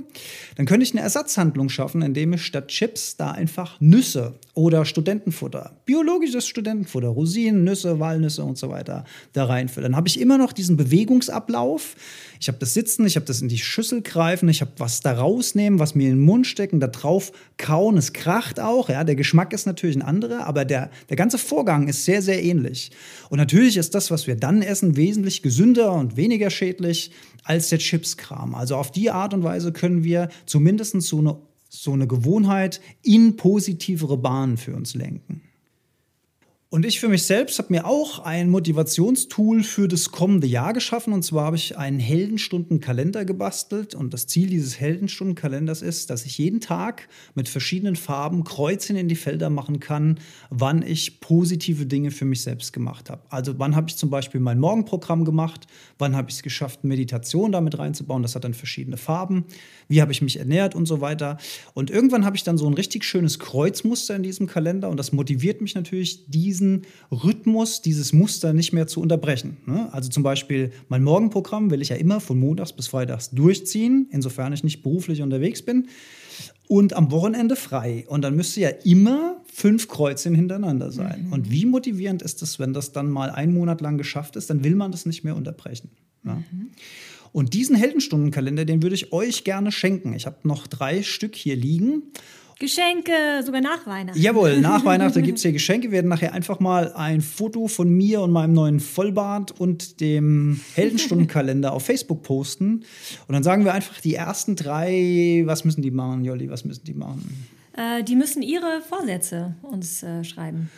dann 0.56 0.64
könnte 0.64 0.84
ich 0.84 0.92
eine 0.92 1.02
Ersatzhandlung 1.02 1.68
schaffen, 1.68 2.00
indem 2.00 2.32
ich 2.32 2.42
statt 2.46 2.68
Chips 2.68 3.18
da 3.18 3.32
einfach 3.32 3.78
Nüsse 3.82 4.38
oder 4.54 4.84
Studentenfutter, 4.84 5.72
biologisches 5.84 6.46
Studentenfutter, 6.46 7.08
Rosinen, 7.08 7.64
Nüsse, 7.64 7.98
Walnüsse 7.98 8.44
und 8.44 8.56
so 8.56 8.70
weiter 8.70 9.04
da 9.32 9.46
reinfülle. 9.46 9.88
Dann 9.88 9.96
habe 9.96 10.06
ich 10.06 10.20
immer 10.20 10.38
noch 10.38 10.52
diesen 10.52 10.76
Bewegungsablauf. 10.76 11.96
Ich 12.40 12.46
habe 12.46 12.58
das 12.58 12.72
Sitzen, 12.72 13.04
ich 13.04 13.16
habe 13.16 13.26
das 13.26 13.42
in 13.42 13.48
die 13.48 13.58
Schüssel 13.58 14.02
greifen, 14.02 14.48
ich 14.48 14.60
habe 14.60 14.70
was 14.78 15.00
da 15.00 15.12
rausnehmen, 15.12 15.80
was 15.80 15.96
mir 15.96 16.08
in 16.08 16.16
den 16.16 16.24
Mund 16.24 16.46
stecken, 16.46 16.78
da 16.78 16.86
drauf 16.86 17.32
kauen. 17.58 17.96
Es 17.96 18.12
kracht 18.12 18.60
auch, 18.60 18.88
ja, 18.88 19.02
der 19.02 19.16
Geschmack 19.16 19.52
ist 19.52 19.66
natürlich 19.66 19.96
ein 19.96 20.02
andere, 20.02 20.46
aber 20.46 20.64
der, 20.64 20.90
der 21.08 21.16
ganze 21.16 21.38
Vorgang 21.38 21.88
ist 21.88 22.04
sehr, 22.04 22.22
sehr 22.22 22.42
ähnlich. 22.42 22.92
Und 23.30 23.38
natürlich 23.38 23.76
ist 23.76 23.94
das, 23.94 24.12
was 24.12 24.28
wir 24.28 24.36
dann 24.36 24.62
essen, 24.62 24.96
wesentlich 24.96 25.42
gesünder 25.42 25.92
und 25.92 26.16
weniger 26.16 26.50
schädlich 26.50 27.10
als 27.42 27.70
der 27.70 27.78
Chipskram. 27.78 28.54
Also 28.54 28.76
auf 28.76 28.92
die 28.92 29.10
Art 29.10 29.34
und 29.34 29.42
Weise 29.42 29.72
können 29.72 30.04
wir 30.04 30.28
zumindest 30.46 31.00
so 31.02 31.18
eine, 31.18 31.36
so 31.82 31.92
eine 31.92 32.06
Gewohnheit 32.06 32.80
in 33.02 33.36
positivere 33.36 34.16
Bahnen 34.16 34.56
für 34.56 34.74
uns 34.74 34.94
lenken. 34.94 35.42
Und 36.74 36.84
ich 36.84 36.98
für 36.98 37.08
mich 37.08 37.22
selbst 37.22 37.56
habe 37.60 37.72
mir 37.72 37.86
auch 37.86 38.18
ein 38.18 38.50
Motivationstool 38.50 39.62
für 39.62 39.86
das 39.86 40.10
kommende 40.10 40.48
Jahr 40.48 40.72
geschaffen. 40.72 41.12
Und 41.12 41.22
zwar 41.22 41.44
habe 41.44 41.54
ich 41.54 41.78
einen 41.78 42.00
Heldenstundenkalender 42.00 43.24
gebastelt. 43.24 43.94
Und 43.94 44.12
das 44.12 44.26
Ziel 44.26 44.48
dieses 44.48 44.80
Heldenstundenkalenders 44.80 45.82
ist, 45.82 46.10
dass 46.10 46.24
ich 46.26 46.36
jeden 46.36 46.60
Tag 46.60 47.08
mit 47.36 47.48
verschiedenen 47.48 47.94
Farben 47.94 48.42
Kreuzchen 48.42 48.96
in 48.96 49.06
die 49.06 49.14
Felder 49.14 49.50
machen 49.50 49.78
kann, 49.78 50.18
wann 50.50 50.82
ich 50.82 51.20
positive 51.20 51.86
Dinge 51.86 52.10
für 52.10 52.24
mich 52.24 52.42
selbst 52.42 52.72
gemacht 52.72 53.08
habe. 53.08 53.22
Also 53.28 53.56
wann 53.60 53.76
habe 53.76 53.88
ich 53.88 53.96
zum 53.96 54.10
Beispiel 54.10 54.40
mein 54.40 54.58
Morgenprogramm 54.58 55.24
gemacht, 55.24 55.68
wann 55.98 56.16
habe 56.16 56.30
ich 56.30 56.34
es 56.38 56.42
geschafft, 56.42 56.82
Meditation 56.82 57.52
damit 57.52 57.78
reinzubauen. 57.78 58.22
Das 58.24 58.34
hat 58.34 58.42
dann 58.42 58.52
verschiedene 58.52 58.96
Farben. 58.96 59.44
Wie 59.86 60.00
habe 60.00 60.10
ich 60.10 60.22
mich 60.22 60.40
ernährt 60.40 60.74
und 60.74 60.86
so 60.86 61.00
weiter. 61.00 61.38
Und 61.72 61.92
irgendwann 61.92 62.24
habe 62.24 62.34
ich 62.34 62.42
dann 62.42 62.58
so 62.58 62.66
ein 62.66 62.74
richtig 62.74 63.04
schönes 63.04 63.38
Kreuzmuster 63.38 64.16
in 64.16 64.24
diesem 64.24 64.48
Kalender. 64.48 64.90
Und 64.90 64.96
das 64.96 65.12
motiviert 65.12 65.60
mich 65.60 65.76
natürlich, 65.76 66.28
diesen 66.28 66.63
diesen 66.64 66.82
Rhythmus, 67.10 67.82
dieses 67.82 68.12
Muster 68.12 68.52
nicht 68.52 68.72
mehr 68.72 68.86
zu 68.86 69.00
unterbrechen. 69.00 69.58
Ne? 69.66 69.92
Also 69.92 70.08
zum 70.08 70.22
Beispiel 70.22 70.72
mein 70.88 71.04
Morgenprogramm 71.04 71.70
will 71.70 71.82
ich 71.82 71.90
ja 71.90 71.96
immer 71.96 72.20
von 72.20 72.38
montags 72.38 72.72
bis 72.72 72.88
freitags 72.88 73.30
durchziehen, 73.30 74.08
insofern 74.10 74.52
ich 74.52 74.64
nicht 74.64 74.82
beruflich 74.82 75.22
unterwegs 75.22 75.62
bin. 75.62 75.88
Und 76.66 76.94
am 76.94 77.10
Wochenende 77.10 77.56
frei. 77.56 78.04
Und 78.08 78.22
dann 78.22 78.34
müsste 78.34 78.60
ja 78.60 78.70
immer 78.70 79.42
fünf 79.52 79.86
Kreuzchen 79.86 80.34
hintereinander 80.34 80.90
sein. 80.90 81.26
Mhm. 81.26 81.32
Und 81.32 81.50
wie 81.50 81.66
motivierend 81.66 82.22
ist 82.22 82.42
es, 82.42 82.58
wenn 82.58 82.72
das 82.72 82.92
dann 82.92 83.10
mal 83.10 83.30
einen 83.30 83.52
Monat 83.52 83.80
lang 83.80 83.98
geschafft 83.98 84.36
ist, 84.36 84.50
dann 84.50 84.64
will 84.64 84.74
man 84.74 84.90
das 84.90 85.04
nicht 85.06 85.24
mehr 85.24 85.36
unterbrechen. 85.36 85.90
Ne? 86.22 86.42
Mhm. 86.50 86.70
Und 87.32 87.52
diesen 87.52 87.76
Heldenstundenkalender, 87.76 88.64
den 88.64 88.82
würde 88.82 88.94
ich 88.94 89.12
euch 89.12 89.44
gerne 89.44 89.72
schenken. 89.72 90.14
Ich 90.14 90.24
habe 90.24 90.36
noch 90.44 90.66
drei 90.66 91.02
Stück 91.02 91.36
hier 91.36 91.56
liegen. 91.56 92.04
Geschenke, 92.58 93.12
sogar 93.44 93.60
nach 93.60 93.86
Weihnachten. 93.86 94.18
Jawohl, 94.20 94.60
nach 94.60 94.84
Weihnachten 94.84 95.22
gibt 95.22 95.38
es 95.38 95.42
hier 95.42 95.52
Geschenke. 95.52 95.88
Wir 95.88 95.92
werden 95.92 96.08
nachher 96.08 96.32
einfach 96.32 96.60
mal 96.60 96.92
ein 96.94 97.20
Foto 97.20 97.68
von 97.68 97.88
mir 97.88 98.20
und 98.20 98.30
meinem 98.30 98.52
neuen 98.52 98.80
Vollbart 98.80 99.58
und 99.58 100.00
dem 100.00 100.60
Heldenstundenkalender 100.74 101.72
auf 101.72 101.84
Facebook 101.84 102.22
posten. 102.22 102.84
Und 103.26 103.32
dann 103.32 103.42
sagen 103.42 103.64
wir 103.64 103.74
einfach 103.74 104.00
die 104.00 104.14
ersten 104.14 104.56
drei, 104.56 105.42
was 105.46 105.64
müssen 105.64 105.82
die 105.82 105.90
machen, 105.90 106.24
Jolli, 106.24 106.48
was 106.48 106.64
müssen 106.64 106.84
die 106.84 106.94
machen? 106.94 107.46
Äh, 107.76 108.04
die 108.04 108.16
müssen 108.16 108.42
ihre 108.42 108.80
Vorsätze 108.88 109.54
uns 109.62 110.02
äh, 110.02 110.22
schreiben. 110.24 110.70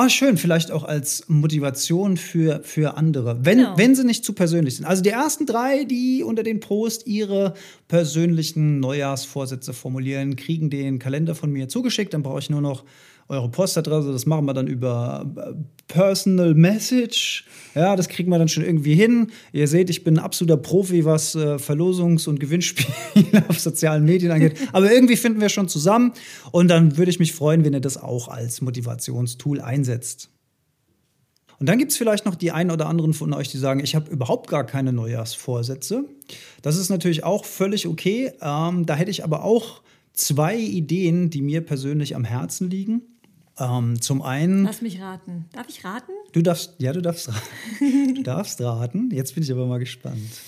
Oh, 0.00 0.08
schön, 0.08 0.36
vielleicht 0.36 0.70
auch 0.70 0.84
als 0.84 1.24
Motivation 1.26 2.16
für, 2.16 2.60
für 2.62 2.96
andere, 2.96 3.44
wenn, 3.44 3.58
genau. 3.58 3.76
wenn 3.76 3.96
sie 3.96 4.04
nicht 4.04 4.24
zu 4.24 4.32
persönlich 4.32 4.76
sind. 4.76 4.84
Also 4.86 5.02
die 5.02 5.08
ersten 5.08 5.44
drei, 5.44 5.82
die 5.82 6.22
unter 6.22 6.44
den 6.44 6.60
Post 6.60 7.08
ihre 7.08 7.54
persönlichen 7.88 8.78
Neujahrsvorsätze 8.78 9.72
formulieren, 9.72 10.36
kriegen 10.36 10.70
den 10.70 11.00
Kalender 11.00 11.34
von 11.34 11.50
mir 11.50 11.68
zugeschickt. 11.68 12.14
Dann 12.14 12.22
brauche 12.22 12.38
ich 12.38 12.48
nur 12.48 12.60
noch 12.60 12.84
eure 13.28 13.50
Postadresse. 13.50 14.12
Das 14.12 14.26
machen 14.26 14.46
wir 14.46 14.54
dann 14.54 14.66
über 14.66 15.26
äh, 15.36 15.54
Personal 15.86 16.54
Message. 16.54 17.44
Ja, 17.74 17.96
das 17.96 18.08
kriegen 18.08 18.30
wir 18.30 18.38
dann 18.38 18.48
schon 18.48 18.64
irgendwie 18.64 18.94
hin. 18.94 19.28
Ihr 19.52 19.68
seht, 19.68 19.90
ich 19.90 20.04
bin 20.04 20.18
ein 20.18 20.24
absoluter 20.24 20.56
Profi, 20.56 21.04
was 21.04 21.34
äh, 21.34 21.56
Verlosungs- 21.56 22.28
und 22.28 22.40
Gewinnspiele 22.40 23.44
auf 23.48 23.60
sozialen 23.60 24.04
Medien 24.04 24.32
angeht. 24.32 24.56
Aber 24.72 24.90
irgendwie 24.90 25.16
finden 25.16 25.40
wir 25.40 25.48
schon 25.48 25.68
zusammen. 25.68 26.12
Und 26.52 26.68
dann 26.68 26.96
würde 26.96 27.10
ich 27.10 27.18
mich 27.18 27.32
freuen, 27.32 27.64
wenn 27.64 27.74
ihr 27.74 27.80
das 27.80 27.96
auch 27.96 28.28
als 28.28 28.60
Motivationstool 28.60 29.60
einsetzt. 29.60 30.30
Und 31.60 31.68
dann 31.68 31.78
gibt 31.78 31.90
es 31.90 31.98
vielleicht 31.98 32.24
noch 32.24 32.36
die 32.36 32.52
einen 32.52 32.70
oder 32.70 32.86
anderen 32.86 33.14
von 33.14 33.32
euch, 33.32 33.48
die 33.48 33.58
sagen, 33.58 33.80
ich 33.80 33.94
habe 33.96 34.10
überhaupt 34.10 34.48
gar 34.48 34.64
keine 34.64 34.92
Neujahrsvorsätze. 34.92 36.04
Das 36.62 36.76
ist 36.76 36.88
natürlich 36.88 37.24
auch 37.24 37.44
völlig 37.44 37.88
okay. 37.88 38.32
Ähm, 38.40 38.86
da 38.86 38.94
hätte 38.94 39.10
ich 39.10 39.24
aber 39.24 39.42
auch 39.42 39.82
zwei 40.12 40.56
Ideen, 40.56 41.30
die 41.30 41.42
mir 41.42 41.62
persönlich 41.62 42.14
am 42.14 42.24
Herzen 42.24 42.70
liegen. 42.70 43.02
Ähm, 43.58 44.00
zum 44.00 44.22
einen. 44.22 44.64
Lass 44.64 44.82
mich 44.82 45.00
raten. 45.00 45.46
Darf 45.52 45.68
ich 45.68 45.84
raten? 45.84 46.12
Du 46.32 46.42
darfst, 46.42 46.74
ja, 46.78 46.92
du 46.92 47.02
darfst 47.02 47.28
raten. 47.28 48.14
du 48.14 48.22
darfst 48.22 48.60
raten. 48.60 49.10
Jetzt 49.10 49.34
bin 49.34 49.42
ich 49.42 49.50
aber 49.50 49.66
mal 49.66 49.78
gespannt. 49.78 50.40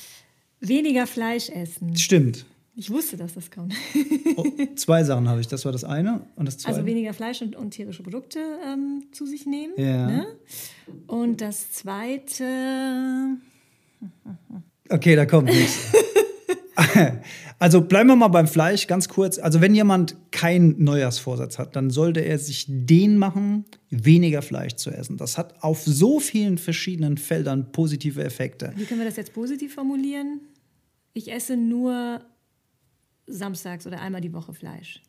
Weniger 0.60 1.06
Fleisch 1.06 1.48
essen. 1.48 1.96
Stimmt. 1.96 2.44
Ich 2.76 2.90
wusste, 2.90 3.16
dass 3.16 3.34
das 3.34 3.50
kommt. 3.50 3.74
oh, 4.36 4.44
zwei 4.76 5.02
Sachen 5.04 5.28
habe 5.28 5.40
ich. 5.40 5.48
Das 5.48 5.64
war 5.64 5.72
das 5.72 5.84
eine 5.84 6.26
und 6.36 6.46
das 6.46 6.58
zweite. 6.58 6.76
Also 6.76 6.86
weniger 6.86 7.12
Fleisch 7.12 7.42
und, 7.42 7.56
und 7.56 7.72
tierische 7.72 8.02
Produkte 8.02 8.38
ähm, 8.66 9.04
zu 9.12 9.26
sich 9.26 9.44
nehmen. 9.44 9.74
Ja. 9.76 10.06
Ne? 10.06 10.26
Und 11.06 11.40
das 11.40 11.72
zweite. 11.72 13.36
Okay, 14.88 15.16
da 15.16 15.26
kommt 15.26 15.48
nichts. 15.48 15.92
Also 17.58 17.82
bleiben 17.82 18.08
wir 18.08 18.16
mal 18.16 18.28
beim 18.28 18.48
Fleisch 18.48 18.86
ganz 18.86 19.10
kurz. 19.10 19.38
Also 19.38 19.60
wenn 19.60 19.74
jemand 19.74 20.16
keinen 20.30 20.82
Neujahrsvorsatz 20.82 21.58
hat, 21.58 21.76
dann 21.76 21.90
sollte 21.90 22.20
er 22.20 22.38
sich 22.38 22.64
den 22.68 23.18
machen, 23.18 23.66
weniger 23.90 24.40
Fleisch 24.40 24.76
zu 24.76 24.90
essen. 24.90 25.18
Das 25.18 25.36
hat 25.36 25.62
auf 25.62 25.82
so 25.82 26.20
vielen 26.20 26.56
verschiedenen 26.56 27.18
Feldern 27.18 27.70
positive 27.70 28.24
Effekte. 28.24 28.72
Wie 28.76 28.86
können 28.86 29.00
wir 29.00 29.06
das 29.06 29.16
jetzt 29.16 29.34
positiv 29.34 29.74
formulieren? 29.74 30.40
Ich 31.12 31.30
esse 31.30 31.58
nur 31.58 32.22
samstags 33.26 33.86
oder 33.86 34.00
einmal 34.00 34.22
die 34.22 34.32
Woche 34.32 34.54
Fleisch. 34.54 35.02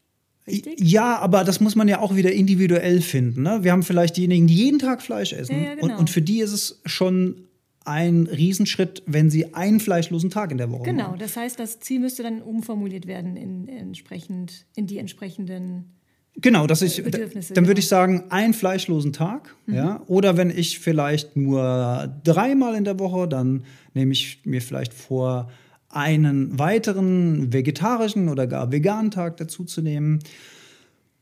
Richtig? 0.45 0.77
Ja, 0.79 1.19
aber 1.19 1.45
das 1.45 1.61
muss 1.61 1.75
man 1.75 1.87
ja 1.87 1.99
auch 1.99 2.15
wieder 2.15 2.33
individuell 2.33 2.99
finden. 2.99 3.43
Ne? 3.43 3.59
Wir 3.61 3.71
haben 3.71 3.83
vielleicht 3.83 4.17
diejenigen, 4.17 4.47
die 4.47 4.55
jeden 4.55 4.79
Tag 4.79 5.01
Fleisch 5.01 5.31
essen. 5.31 5.55
Ja, 5.55 5.69
ja, 5.69 5.75
genau. 5.75 5.93
und, 5.93 5.99
und 5.99 6.09
für 6.09 6.21
die 6.21 6.41
ist 6.41 6.51
es 6.51 6.81
schon 6.85 7.47
ein 7.85 8.27
Riesenschritt, 8.27 9.03
wenn 9.05 9.29
sie 9.29 9.53
einen 9.53 9.79
fleischlosen 9.79 10.29
Tag 10.29 10.51
in 10.51 10.57
der 10.57 10.71
Woche 10.71 10.83
Genau, 10.83 11.09
machen. 11.09 11.19
das 11.19 11.35
heißt, 11.35 11.59
das 11.59 11.79
Ziel 11.79 11.99
müsste 11.99 12.23
dann 12.23 12.41
umformuliert 12.41 13.07
werden 13.07 13.35
in, 13.35 13.67
entsprechend, 13.67 14.65
in 14.75 14.87
die 14.87 14.99
entsprechenden. 14.99 15.95
Genau, 16.35 16.67
dass 16.67 16.81
ich, 16.81 17.03
Bedürfnisse, 17.03 17.53
dann 17.53 17.65
würde 17.65 17.75
genau. 17.75 17.79
ich 17.79 17.87
sagen, 17.87 18.23
einen 18.29 18.53
fleischlosen 18.53 19.13
Tag, 19.13 19.55
ja. 19.67 20.01
Oder 20.07 20.37
wenn 20.37 20.49
ich 20.49 20.79
vielleicht 20.79 21.35
nur 21.35 22.13
dreimal 22.23 22.75
in 22.75 22.83
der 22.83 22.99
Woche, 22.99 23.27
dann 23.27 23.63
nehme 23.93 24.13
ich 24.13 24.41
mir 24.45 24.61
vielleicht 24.61 24.93
vor, 24.93 25.49
einen 25.89 26.57
weiteren 26.57 27.51
vegetarischen 27.51 28.29
oder 28.29 28.47
gar 28.47 28.71
veganen 28.71 29.11
Tag 29.11 29.37
dazu 29.37 29.65
zu 29.65 29.81
nehmen. 29.81 30.19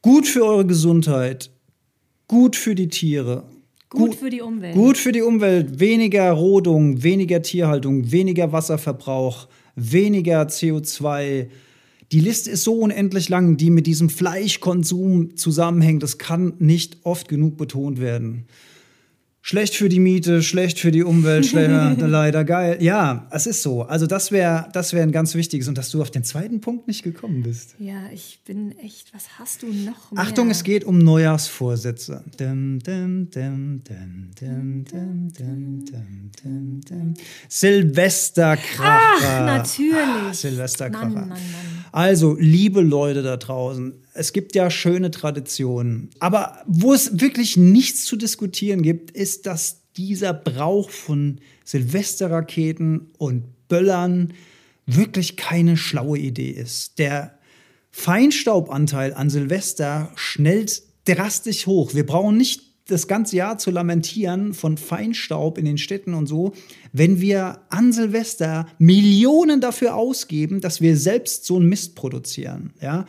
Gut 0.02 0.28
für 0.28 0.46
eure 0.46 0.66
Gesundheit, 0.66 1.50
gut 2.28 2.56
für 2.56 2.76
die 2.76 2.88
Tiere. 2.88 3.44
Gut 3.90 4.16
für 4.16 4.30
die 4.30 4.42
Umwelt. 4.42 4.76
Gut 4.76 4.98
für 4.98 5.12
die 5.12 5.24
Umwelt, 5.24 5.80
weniger 5.80 6.32
Rodung, 6.32 7.02
weniger 7.02 7.42
Tierhaltung, 7.42 8.12
weniger 8.12 8.52
Wasserverbrauch, 8.52 9.48
weniger 9.76 10.44
CO2. 10.44 11.48
Die 12.12 12.20
Liste 12.20 12.52
ist 12.52 12.64
so 12.64 12.74
unendlich 12.74 13.30
lang, 13.30 13.58
die 13.58 13.72
mit 13.72 13.88
diesem 13.88 14.10
Fleischkonsum 14.10 15.36
zusammenhängt. 15.38 16.04
Das 16.04 16.20
kann 16.20 16.54
nicht 16.60 16.98
oft 17.04 17.28
genug 17.28 17.58
betont 17.58 18.00
werden. 18.00 18.46
Schlecht 19.42 19.74
für 19.76 19.88
die 19.88 20.00
Miete, 20.00 20.44
schlecht 20.44 20.80
für 20.80 20.92
die 20.92 21.04
Umwelt, 21.04 21.46
schlechter, 21.46 21.96
leider 22.08 22.44
geil. 22.44 22.78
Ja, 22.82 23.28
es 23.32 23.48
ist 23.48 23.64
so. 23.64 23.84
Also 23.84 24.06
das 24.06 24.32
wäre 24.32 24.68
das 24.74 24.92
wär 24.94 25.02
ein 25.02 25.14
ganz 25.14 25.34
wichtiges 25.34 25.68
und 25.70 25.78
dass 25.78 25.90
du 25.90 26.02
auf 26.02 26.12
den 26.12 26.26
zweiten 26.26 26.60
Punkt 26.60 26.88
nicht 26.88 27.04
gekommen 27.04 27.44
bist. 27.44 27.76
Ja, 27.80 28.10
ich 28.14 28.42
bin 28.46 28.78
echt, 28.80 29.14
was 29.14 29.40
hast 29.40 29.64
du 29.64 29.68
noch 29.68 30.12
mehr? 30.12 30.24
Achtung, 30.24 30.50
es 30.50 30.64
geht 30.64 30.84
um 30.84 30.98
Neujahrsvorsätze. 31.00 32.24
Silvesterkracher. 37.48 38.84
Ach, 38.84 39.46
natürlich. 39.46 39.96
Ah, 39.96 40.34
Silvesterkracher. 40.34 41.06
Mann, 41.08 41.14
Mann, 41.14 41.30
Mann. 41.30 41.69
Also, 41.92 42.36
liebe 42.40 42.82
Leute 42.82 43.22
da 43.24 43.38
draußen, 43.38 43.94
es 44.14 44.34
gibt 44.34 44.56
ja 44.56 44.70
schöne 44.70 45.12
Traditionen. 45.12 46.10
Aber 46.20 46.60
wo 46.68 46.94
es 46.94 47.20
wirklich 47.20 47.58
nichts 47.58 48.06
zu 48.06 48.16
diskutieren 48.16 48.82
gibt, 48.82 49.12
ist, 49.12 49.46
dass 49.46 49.82
dieser 49.98 50.34
Brauch 50.34 50.90
von 50.90 51.40
Silvesterraketen 51.66 53.12
und 53.18 53.44
Böllern 53.68 54.34
wirklich 54.86 55.38
keine 55.38 55.78
schlaue 55.78 56.18
Idee 56.18 56.52
ist. 56.52 57.00
Der 57.00 57.38
Feinstaubanteil 57.92 59.14
an 59.14 59.30
Silvester 59.30 60.12
schnellt 60.16 60.84
drastisch 61.06 61.68
hoch. 61.68 61.94
Wir 61.94 62.06
brauchen 62.06 62.38
nicht 62.38 62.69
das 62.92 63.08
ganze 63.08 63.36
Jahr 63.36 63.58
zu 63.58 63.72
lamentieren 63.72 64.54
von 64.54 64.78
Feinstaub 64.78 65.58
in 65.58 65.66
den 65.66 65.78
Städten 65.78 66.14
und 66.14 66.28
so, 66.28 66.54
wenn 66.92 67.22
wir 67.22 67.62
an 67.70 67.94
Silvester 67.94 68.68
Millionen 68.78 69.62
dafür 69.62 69.96
ausgeben, 69.96 70.62
dass 70.62 70.82
wir 70.82 70.98
selbst 70.98 71.46
so 71.46 71.58
einen 71.58 71.70
Mist 71.70 71.96
produzieren. 71.96 72.74
Ja? 72.82 73.06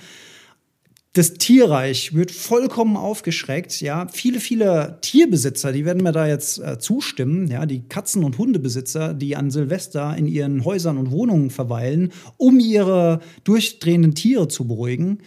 Das 1.13 1.35
Tierreich 1.35 2.15
wird 2.15 2.31
vollkommen 2.31 2.97
aufgeschreckt. 2.97 3.81
Ja, 3.81 4.07
viele, 4.13 4.39
viele 4.39 4.99
Tierbesitzer, 5.01 5.73
die 5.73 5.85
werden 5.85 6.05
mir 6.05 6.13
da 6.13 6.29
jetzt 6.29 6.61
äh, 6.61 6.79
zustimmen. 6.79 7.49
Ja, 7.49 7.67
die 7.67 7.83
Katzen- 7.89 8.23
und 8.23 8.39
Hundebesitzer, 8.39 9.13
die 9.13 9.35
an 9.35 9.51
Silvester 9.51 10.17
in 10.17 10.27
ihren 10.27 10.65
Häusern 10.65 10.99
und 10.99 11.11
Wohnungen 11.11 11.51
verweilen, 11.51 12.13
um 12.37 12.61
ihre 12.61 13.19
durchdrehenden 13.43 14.15
Tiere 14.15 14.47
zu 14.47 14.69
beruhigen. 14.69 15.19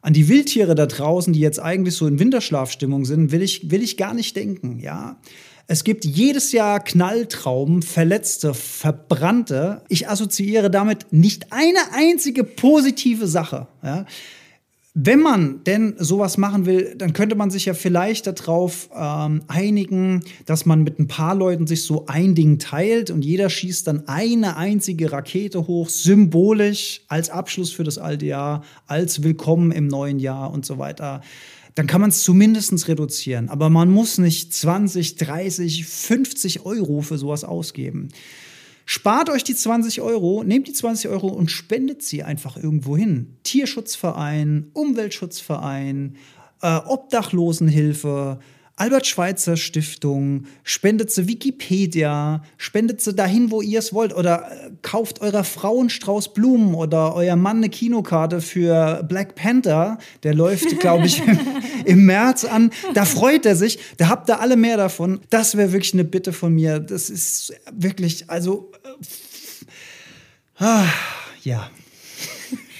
An 0.00 0.12
die 0.12 0.28
Wildtiere 0.28 0.74
da 0.74 0.86
draußen, 0.86 1.32
die 1.32 1.40
jetzt 1.40 1.60
eigentlich 1.60 1.96
so 1.96 2.06
in 2.06 2.18
Winterschlafstimmung 2.18 3.04
sind, 3.04 3.32
will 3.32 3.42
ich, 3.42 3.70
will 3.70 3.82
ich 3.82 3.96
gar 3.96 4.14
nicht 4.14 4.36
denken. 4.36 4.78
Ja, 4.78 5.18
es 5.70 5.84
gibt 5.84 6.06
jedes 6.06 6.52
Jahr 6.52 6.80
Knalltrauben, 6.80 7.82
Verletzte, 7.82 8.54
Verbrannte. 8.54 9.82
Ich 9.90 10.08
assoziiere 10.08 10.70
damit 10.70 11.12
nicht 11.12 11.52
eine 11.52 11.92
einzige 11.92 12.42
positive 12.42 13.26
Sache. 13.26 13.66
Ja? 13.82 14.06
Wenn 15.00 15.20
man 15.20 15.62
denn 15.62 15.94
sowas 15.98 16.38
machen 16.38 16.66
will, 16.66 16.96
dann 16.98 17.12
könnte 17.12 17.36
man 17.36 17.50
sich 17.50 17.66
ja 17.66 17.74
vielleicht 17.74 18.26
darauf 18.26 18.90
ähm, 18.92 19.42
einigen, 19.46 20.24
dass 20.44 20.66
man 20.66 20.82
mit 20.82 20.98
ein 20.98 21.06
paar 21.06 21.36
Leuten 21.36 21.68
sich 21.68 21.84
so 21.84 22.06
ein 22.06 22.34
Ding 22.34 22.58
teilt 22.58 23.12
und 23.12 23.24
jeder 23.24 23.48
schießt 23.48 23.86
dann 23.86 24.08
eine 24.08 24.56
einzige 24.56 25.12
Rakete 25.12 25.68
hoch, 25.68 25.88
symbolisch 25.88 27.02
als 27.06 27.30
Abschluss 27.30 27.70
für 27.70 27.84
das 27.84 27.96
alte 27.96 28.26
Jahr, 28.26 28.64
als 28.88 29.22
Willkommen 29.22 29.70
im 29.70 29.86
neuen 29.86 30.18
Jahr 30.18 30.52
und 30.52 30.66
so 30.66 30.78
weiter. 30.78 31.20
Dann 31.76 31.86
kann 31.86 32.00
man 32.00 32.10
es 32.10 32.24
zumindest 32.24 32.88
reduzieren. 32.88 33.50
Aber 33.50 33.70
man 33.70 33.92
muss 33.92 34.18
nicht 34.18 34.52
20, 34.52 35.14
30, 35.14 35.86
50 35.86 36.66
Euro 36.66 37.02
für 37.02 37.18
sowas 37.18 37.44
ausgeben. 37.44 38.08
Spart 38.90 39.28
euch 39.28 39.44
die 39.44 39.54
20 39.54 40.00
Euro, 40.00 40.42
nehmt 40.42 40.66
die 40.66 40.72
20 40.72 41.10
Euro 41.10 41.26
und 41.26 41.50
spendet 41.50 42.02
sie 42.02 42.22
einfach 42.22 42.56
irgendwo 42.56 42.96
hin. 42.96 43.36
Tierschutzverein, 43.42 44.70
Umweltschutzverein, 44.72 46.16
äh, 46.62 46.78
Obdachlosenhilfe, 46.86 48.38
Albert-Schweitzer 48.78 49.56
Stiftung, 49.56 50.44
spendet 50.62 51.10
sie 51.10 51.26
Wikipedia, 51.26 52.42
spendet 52.56 53.00
sie 53.00 53.12
dahin, 53.12 53.50
wo 53.50 53.60
ihr 53.60 53.80
es 53.80 53.92
wollt 53.92 54.14
oder 54.14 54.50
äh, 54.50 54.70
kauft 54.82 55.20
eurer 55.20 55.44
Frau 55.44 55.80
einen 55.80 55.90
Strauß 55.90 56.32
Blumen 56.32 56.74
oder 56.74 57.14
euer 57.14 57.36
Mann 57.36 57.58
eine 57.58 57.68
Kinokarte 57.68 58.40
für 58.40 59.02
Black 59.02 59.34
Panther, 59.34 59.98
der 60.22 60.34
läuft, 60.34 60.78
glaube 60.80 61.06
ich, 61.06 61.26
im, 61.26 61.38
im 61.84 62.06
März 62.06 62.44
an. 62.44 62.70
Da 62.94 63.04
freut 63.04 63.46
er 63.46 63.56
sich, 63.56 63.78
da 63.96 64.08
habt 64.08 64.30
ihr 64.30 64.40
alle 64.40 64.56
mehr 64.56 64.76
davon. 64.76 65.20
Das 65.30 65.56
wäre 65.56 65.72
wirklich 65.72 65.94
eine 65.94 66.04
Bitte 66.04 66.32
von 66.32 66.54
mir. 66.54 66.78
Das 66.78 67.10
ist 67.10 67.52
wirklich, 67.72 68.30
also, 68.30 68.70
äh, 68.84 70.64
ah, 70.64 70.86
ja. 71.42 71.70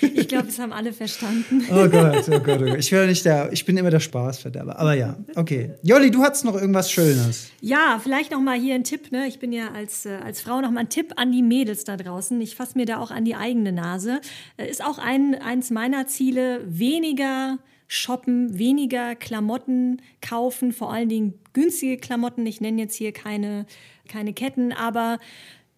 Ich 0.00 0.28
glaube, 0.28 0.46
das 0.46 0.58
haben 0.58 0.72
alle 0.72 0.92
verstanden. 0.92 1.64
Oh 1.70 1.88
Gott, 1.88 2.28
oh 2.28 2.40
Gott, 2.40 2.60
oh 2.60 2.64
Gott. 2.64 2.78
Ich, 2.78 2.90
nicht 2.90 3.24
der, 3.24 3.52
ich 3.52 3.64
bin 3.64 3.76
immer 3.76 3.90
der 3.90 4.00
Spaßverderber. 4.00 4.78
Aber 4.78 4.94
ja, 4.94 5.16
okay. 5.36 5.72
Jolli, 5.82 6.10
du 6.10 6.22
hattest 6.22 6.44
noch 6.44 6.54
irgendwas 6.54 6.90
Schönes. 6.90 7.50
Ja, 7.60 8.00
vielleicht 8.02 8.32
noch 8.32 8.40
mal 8.40 8.58
hier 8.58 8.74
ein 8.74 8.84
Tipp. 8.84 9.12
Ne? 9.12 9.26
Ich 9.26 9.38
bin 9.38 9.52
ja 9.52 9.72
als, 9.72 10.06
äh, 10.06 10.18
als 10.24 10.40
Frau 10.40 10.60
noch 10.60 10.70
mal 10.70 10.80
ein 10.80 10.88
Tipp 10.88 11.12
an 11.16 11.32
die 11.32 11.42
Mädels 11.42 11.84
da 11.84 11.96
draußen. 11.96 12.40
Ich 12.40 12.56
fasse 12.56 12.76
mir 12.76 12.86
da 12.86 12.98
auch 12.98 13.10
an 13.10 13.24
die 13.24 13.34
eigene 13.34 13.72
Nase. 13.72 14.20
Äh, 14.56 14.70
ist 14.70 14.84
auch 14.84 14.98
ein, 14.98 15.34
eins 15.34 15.70
meiner 15.70 16.06
Ziele, 16.06 16.60
weniger 16.66 17.58
shoppen, 17.88 18.58
weniger 18.58 19.16
Klamotten 19.16 20.02
kaufen, 20.20 20.72
vor 20.72 20.92
allen 20.92 21.08
Dingen 21.08 21.34
günstige 21.54 21.96
Klamotten. 21.96 22.46
Ich 22.46 22.60
nenne 22.60 22.82
jetzt 22.82 22.94
hier 22.94 23.12
keine, 23.12 23.66
keine 24.08 24.34
Ketten, 24.34 24.72
aber 24.72 25.18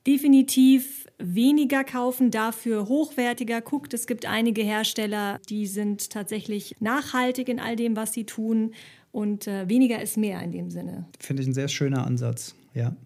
definitiv 0.07 1.07
weniger 1.19 1.85
kaufen, 1.85 2.31
dafür 2.31 2.89
hochwertiger. 2.89 3.61
Guckt, 3.61 3.95
es 3.95 4.07
gibt 4.07 4.27
einige 4.27 4.63
Hersteller, 4.63 5.41
die 5.49 5.67
sind 5.67 6.11
tatsächlich 6.11 6.77
nachhaltig 6.81 7.49
in 7.49 7.61
all 7.61 7.77
dem, 7.77 7.97
was 7.97 8.13
sie 8.13 8.25
tun. 8.25 8.73
Und 9.13 9.47
äh, 9.47 9.69
weniger 9.69 10.01
ist 10.01 10.17
mehr 10.17 10.41
in 10.43 10.53
dem 10.53 10.71
Sinne. 10.71 11.07
Finde 11.19 11.43
ich 11.43 11.49
ein 11.49 11.55
sehr 11.55 11.69
schöner 11.69 12.07
Ansatz, 12.07 12.55
ja. 12.75 12.97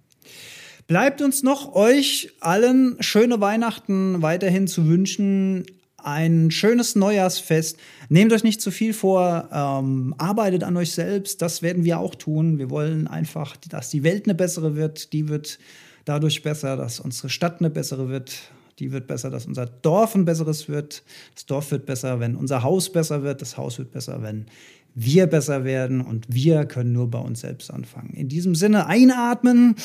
Bleibt 0.86 1.22
uns 1.22 1.42
noch 1.42 1.74
euch 1.74 2.30
allen 2.40 2.96
schöne 3.00 3.40
Weihnachten 3.40 4.20
weiterhin 4.20 4.66
zu 4.66 4.86
wünschen. 4.86 5.64
Ein 5.96 6.50
schönes 6.50 6.94
Neujahrsfest. 6.94 7.78
Nehmt 8.10 8.34
euch 8.34 8.44
nicht 8.44 8.60
zu 8.60 8.70
viel 8.70 8.92
vor, 8.92 9.48
ähm, 9.50 10.14
arbeitet 10.18 10.62
an 10.62 10.76
euch 10.76 10.92
selbst. 10.92 11.40
Das 11.40 11.62
werden 11.62 11.84
wir 11.84 11.98
auch 11.98 12.14
tun. 12.14 12.58
Wir 12.58 12.68
wollen 12.68 13.06
einfach, 13.06 13.56
dass 13.56 13.88
die 13.88 14.02
Welt 14.02 14.26
eine 14.26 14.34
bessere 14.34 14.76
wird. 14.76 15.14
Die 15.14 15.28
wird 15.30 15.58
dadurch 16.04 16.42
besser, 16.42 16.76
dass 16.76 17.00
unsere 17.00 17.28
Stadt 17.28 17.60
eine 17.60 17.70
bessere 17.70 18.08
wird. 18.08 18.50
Die 18.78 18.92
wird 18.92 19.06
besser, 19.06 19.30
dass 19.30 19.46
unser 19.46 19.66
Dorf 19.66 20.14
ein 20.14 20.24
besseres 20.24 20.68
wird. 20.68 21.04
Das 21.34 21.46
Dorf 21.46 21.70
wird 21.70 21.86
besser, 21.86 22.20
wenn 22.20 22.36
unser 22.36 22.62
Haus 22.62 22.90
besser 22.90 23.22
wird. 23.22 23.40
Das 23.40 23.56
Haus 23.56 23.78
wird 23.78 23.92
besser, 23.92 24.22
wenn 24.22 24.46
wir 24.94 25.26
besser 25.26 25.64
werden. 25.64 26.00
Und 26.00 26.26
wir 26.28 26.64
können 26.64 26.92
nur 26.92 27.10
bei 27.10 27.20
uns 27.20 27.40
selbst 27.40 27.70
anfangen. 27.70 28.10
In 28.14 28.28
diesem 28.28 28.54
Sinne 28.54 28.86
einatmen 28.86 29.76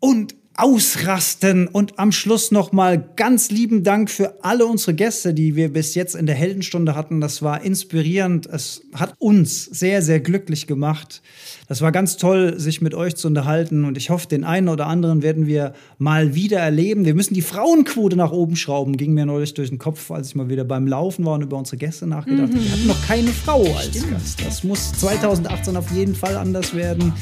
und 0.00 0.34
ausrasten 0.56 1.66
und 1.66 1.98
am 1.98 2.12
Schluss 2.12 2.52
noch 2.52 2.70
mal 2.70 3.02
ganz 3.16 3.50
lieben 3.50 3.82
Dank 3.82 4.08
für 4.08 4.44
alle 4.44 4.66
unsere 4.66 4.94
Gäste, 4.94 5.34
die 5.34 5.56
wir 5.56 5.72
bis 5.72 5.94
jetzt 5.94 6.14
in 6.14 6.26
der 6.26 6.36
Heldenstunde 6.36 6.94
hatten. 6.94 7.20
Das 7.20 7.42
war 7.42 7.62
inspirierend. 7.62 8.46
Es 8.46 8.82
hat 8.94 9.14
uns 9.18 9.64
sehr, 9.64 10.00
sehr 10.00 10.20
glücklich 10.20 10.66
gemacht. 10.66 11.22
Das 11.66 11.80
war 11.80 11.90
ganz 11.90 12.16
toll, 12.18 12.58
sich 12.58 12.80
mit 12.80 12.94
euch 12.94 13.16
zu 13.16 13.26
unterhalten 13.26 13.84
und 13.84 13.96
ich 13.96 14.10
hoffe, 14.10 14.28
den 14.28 14.44
einen 14.44 14.68
oder 14.68 14.86
anderen 14.86 15.22
werden 15.22 15.46
wir 15.46 15.72
mal 15.98 16.34
wieder 16.34 16.58
erleben. 16.58 17.04
Wir 17.04 17.14
müssen 17.14 17.34
die 17.34 17.42
Frauenquote 17.42 18.16
nach 18.16 18.30
oben 18.30 18.54
schrauben, 18.54 18.96
ging 18.96 19.14
mir 19.14 19.26
neulich 19.26 19.54
durch 19.54 19.70
den 19.70 19.78
Kopf, 19.78 20.10
als 20.10 20.28
ich 20.28 20.34
mal 20.36 20.48
wieder 20.48 20.64
beim 20.64 20.86
Laufen 20.86 21.24
war 21.24 21.34
und 21.34 21.42
über 21.42 21.56
unsere 21.56 21.78
Gäste 21.78 22.06
nachgedacht 22.06 22.52
habe. 22.52 22.62
Wir 22.62 22.70
hatten 22.70 22.86
noch 22.86 23.06
keine 23.06 23.30
Frau 23.30 23.64
als 23.74 24.08
Gast. 24.08 24.40
Das 24.44 24.62
muss 24.62 24.92
2018 25.00 25.76
auf 25.76 25.90
jeden 25.90 26.14
Fall 26.14 26.36
anders 26.36 26.74
werden. 26.74 27.12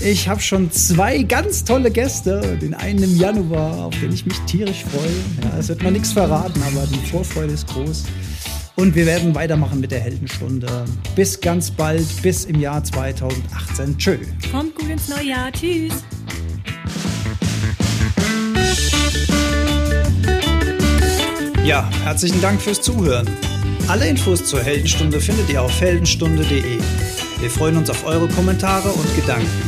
Ich 0.00 0.28
habe 0.28 0.40
schon 0.40 0.70
zwei 0.70 1.22
ganz 1.22 1.64
tolle 1.64 1.90
Gäste. 1.90 2.56
Den 2.62 2.72
einen 2.72 3.02
im 3.02 3.16
Januar, 3.16 3.86
auf 3.86 3.98
den 4.00 4.12
ich 4.12 4.24
mich 4.24 4.38
tierisch 4.46 4.84
freue. 4.84 5.10
Ja, 5.42 5.58
es 5.58 5.68
wird 5.68 5.82
noch 5.82 5.90
nichts 5.90 6.12
verraten, 6.12 6.62
aber 6.62 6.86
die 6.86 7.04
Vorfreude 7.10 7.52
ist 7.52 7.66
groß. 7.66 8.04
Und 8.76 8.94
wir 8.94 9.06
werden 9.06 9.34
weitermachen 9.34 9.80
mit 9.80 9.90
der 9.90 9.98
Heldenstunde. 9.98 10.84
Bis 11.16 11.40
ganz 11.40 11.70
bald, 11.70 12.06
bis 12.22 12.44
im 12.44 12.60
Jahr 12.60 12.84
2018. 12.84 13.98
Tschö. 13.98 14.18
Kommt 14.52 14.76
gut 14.76 14.88
ins 14.88 15.08
neue 15.08 15.30
Jahr. 15.30 15.50
Tschüss. 15.50 15.92
Ja, 21.64 21.90
herzlichen 22.04 22.40
Dank 22.40 22.62
fürs 22.62 22.80
Zuhören. 22.80 23.28
Alle 23.88 24.08
Infos 24.08 24.44
zur 24.44 24.62
Heldenstunde 24.62 25.20
findet 25.20 25.50
ihr 25.50 25.60
auf 25.60 25.80
heldenstunde.de. 25.80 26.78
Wir 27.40 27.50
freuen 27.50 27.76
uns 27.76 27.90
auf 27.90 28.06
eure 28.06 28.28
Kommentare 28.28 28.90
und 28.90 29.16
Gedanken. 29.16 29.67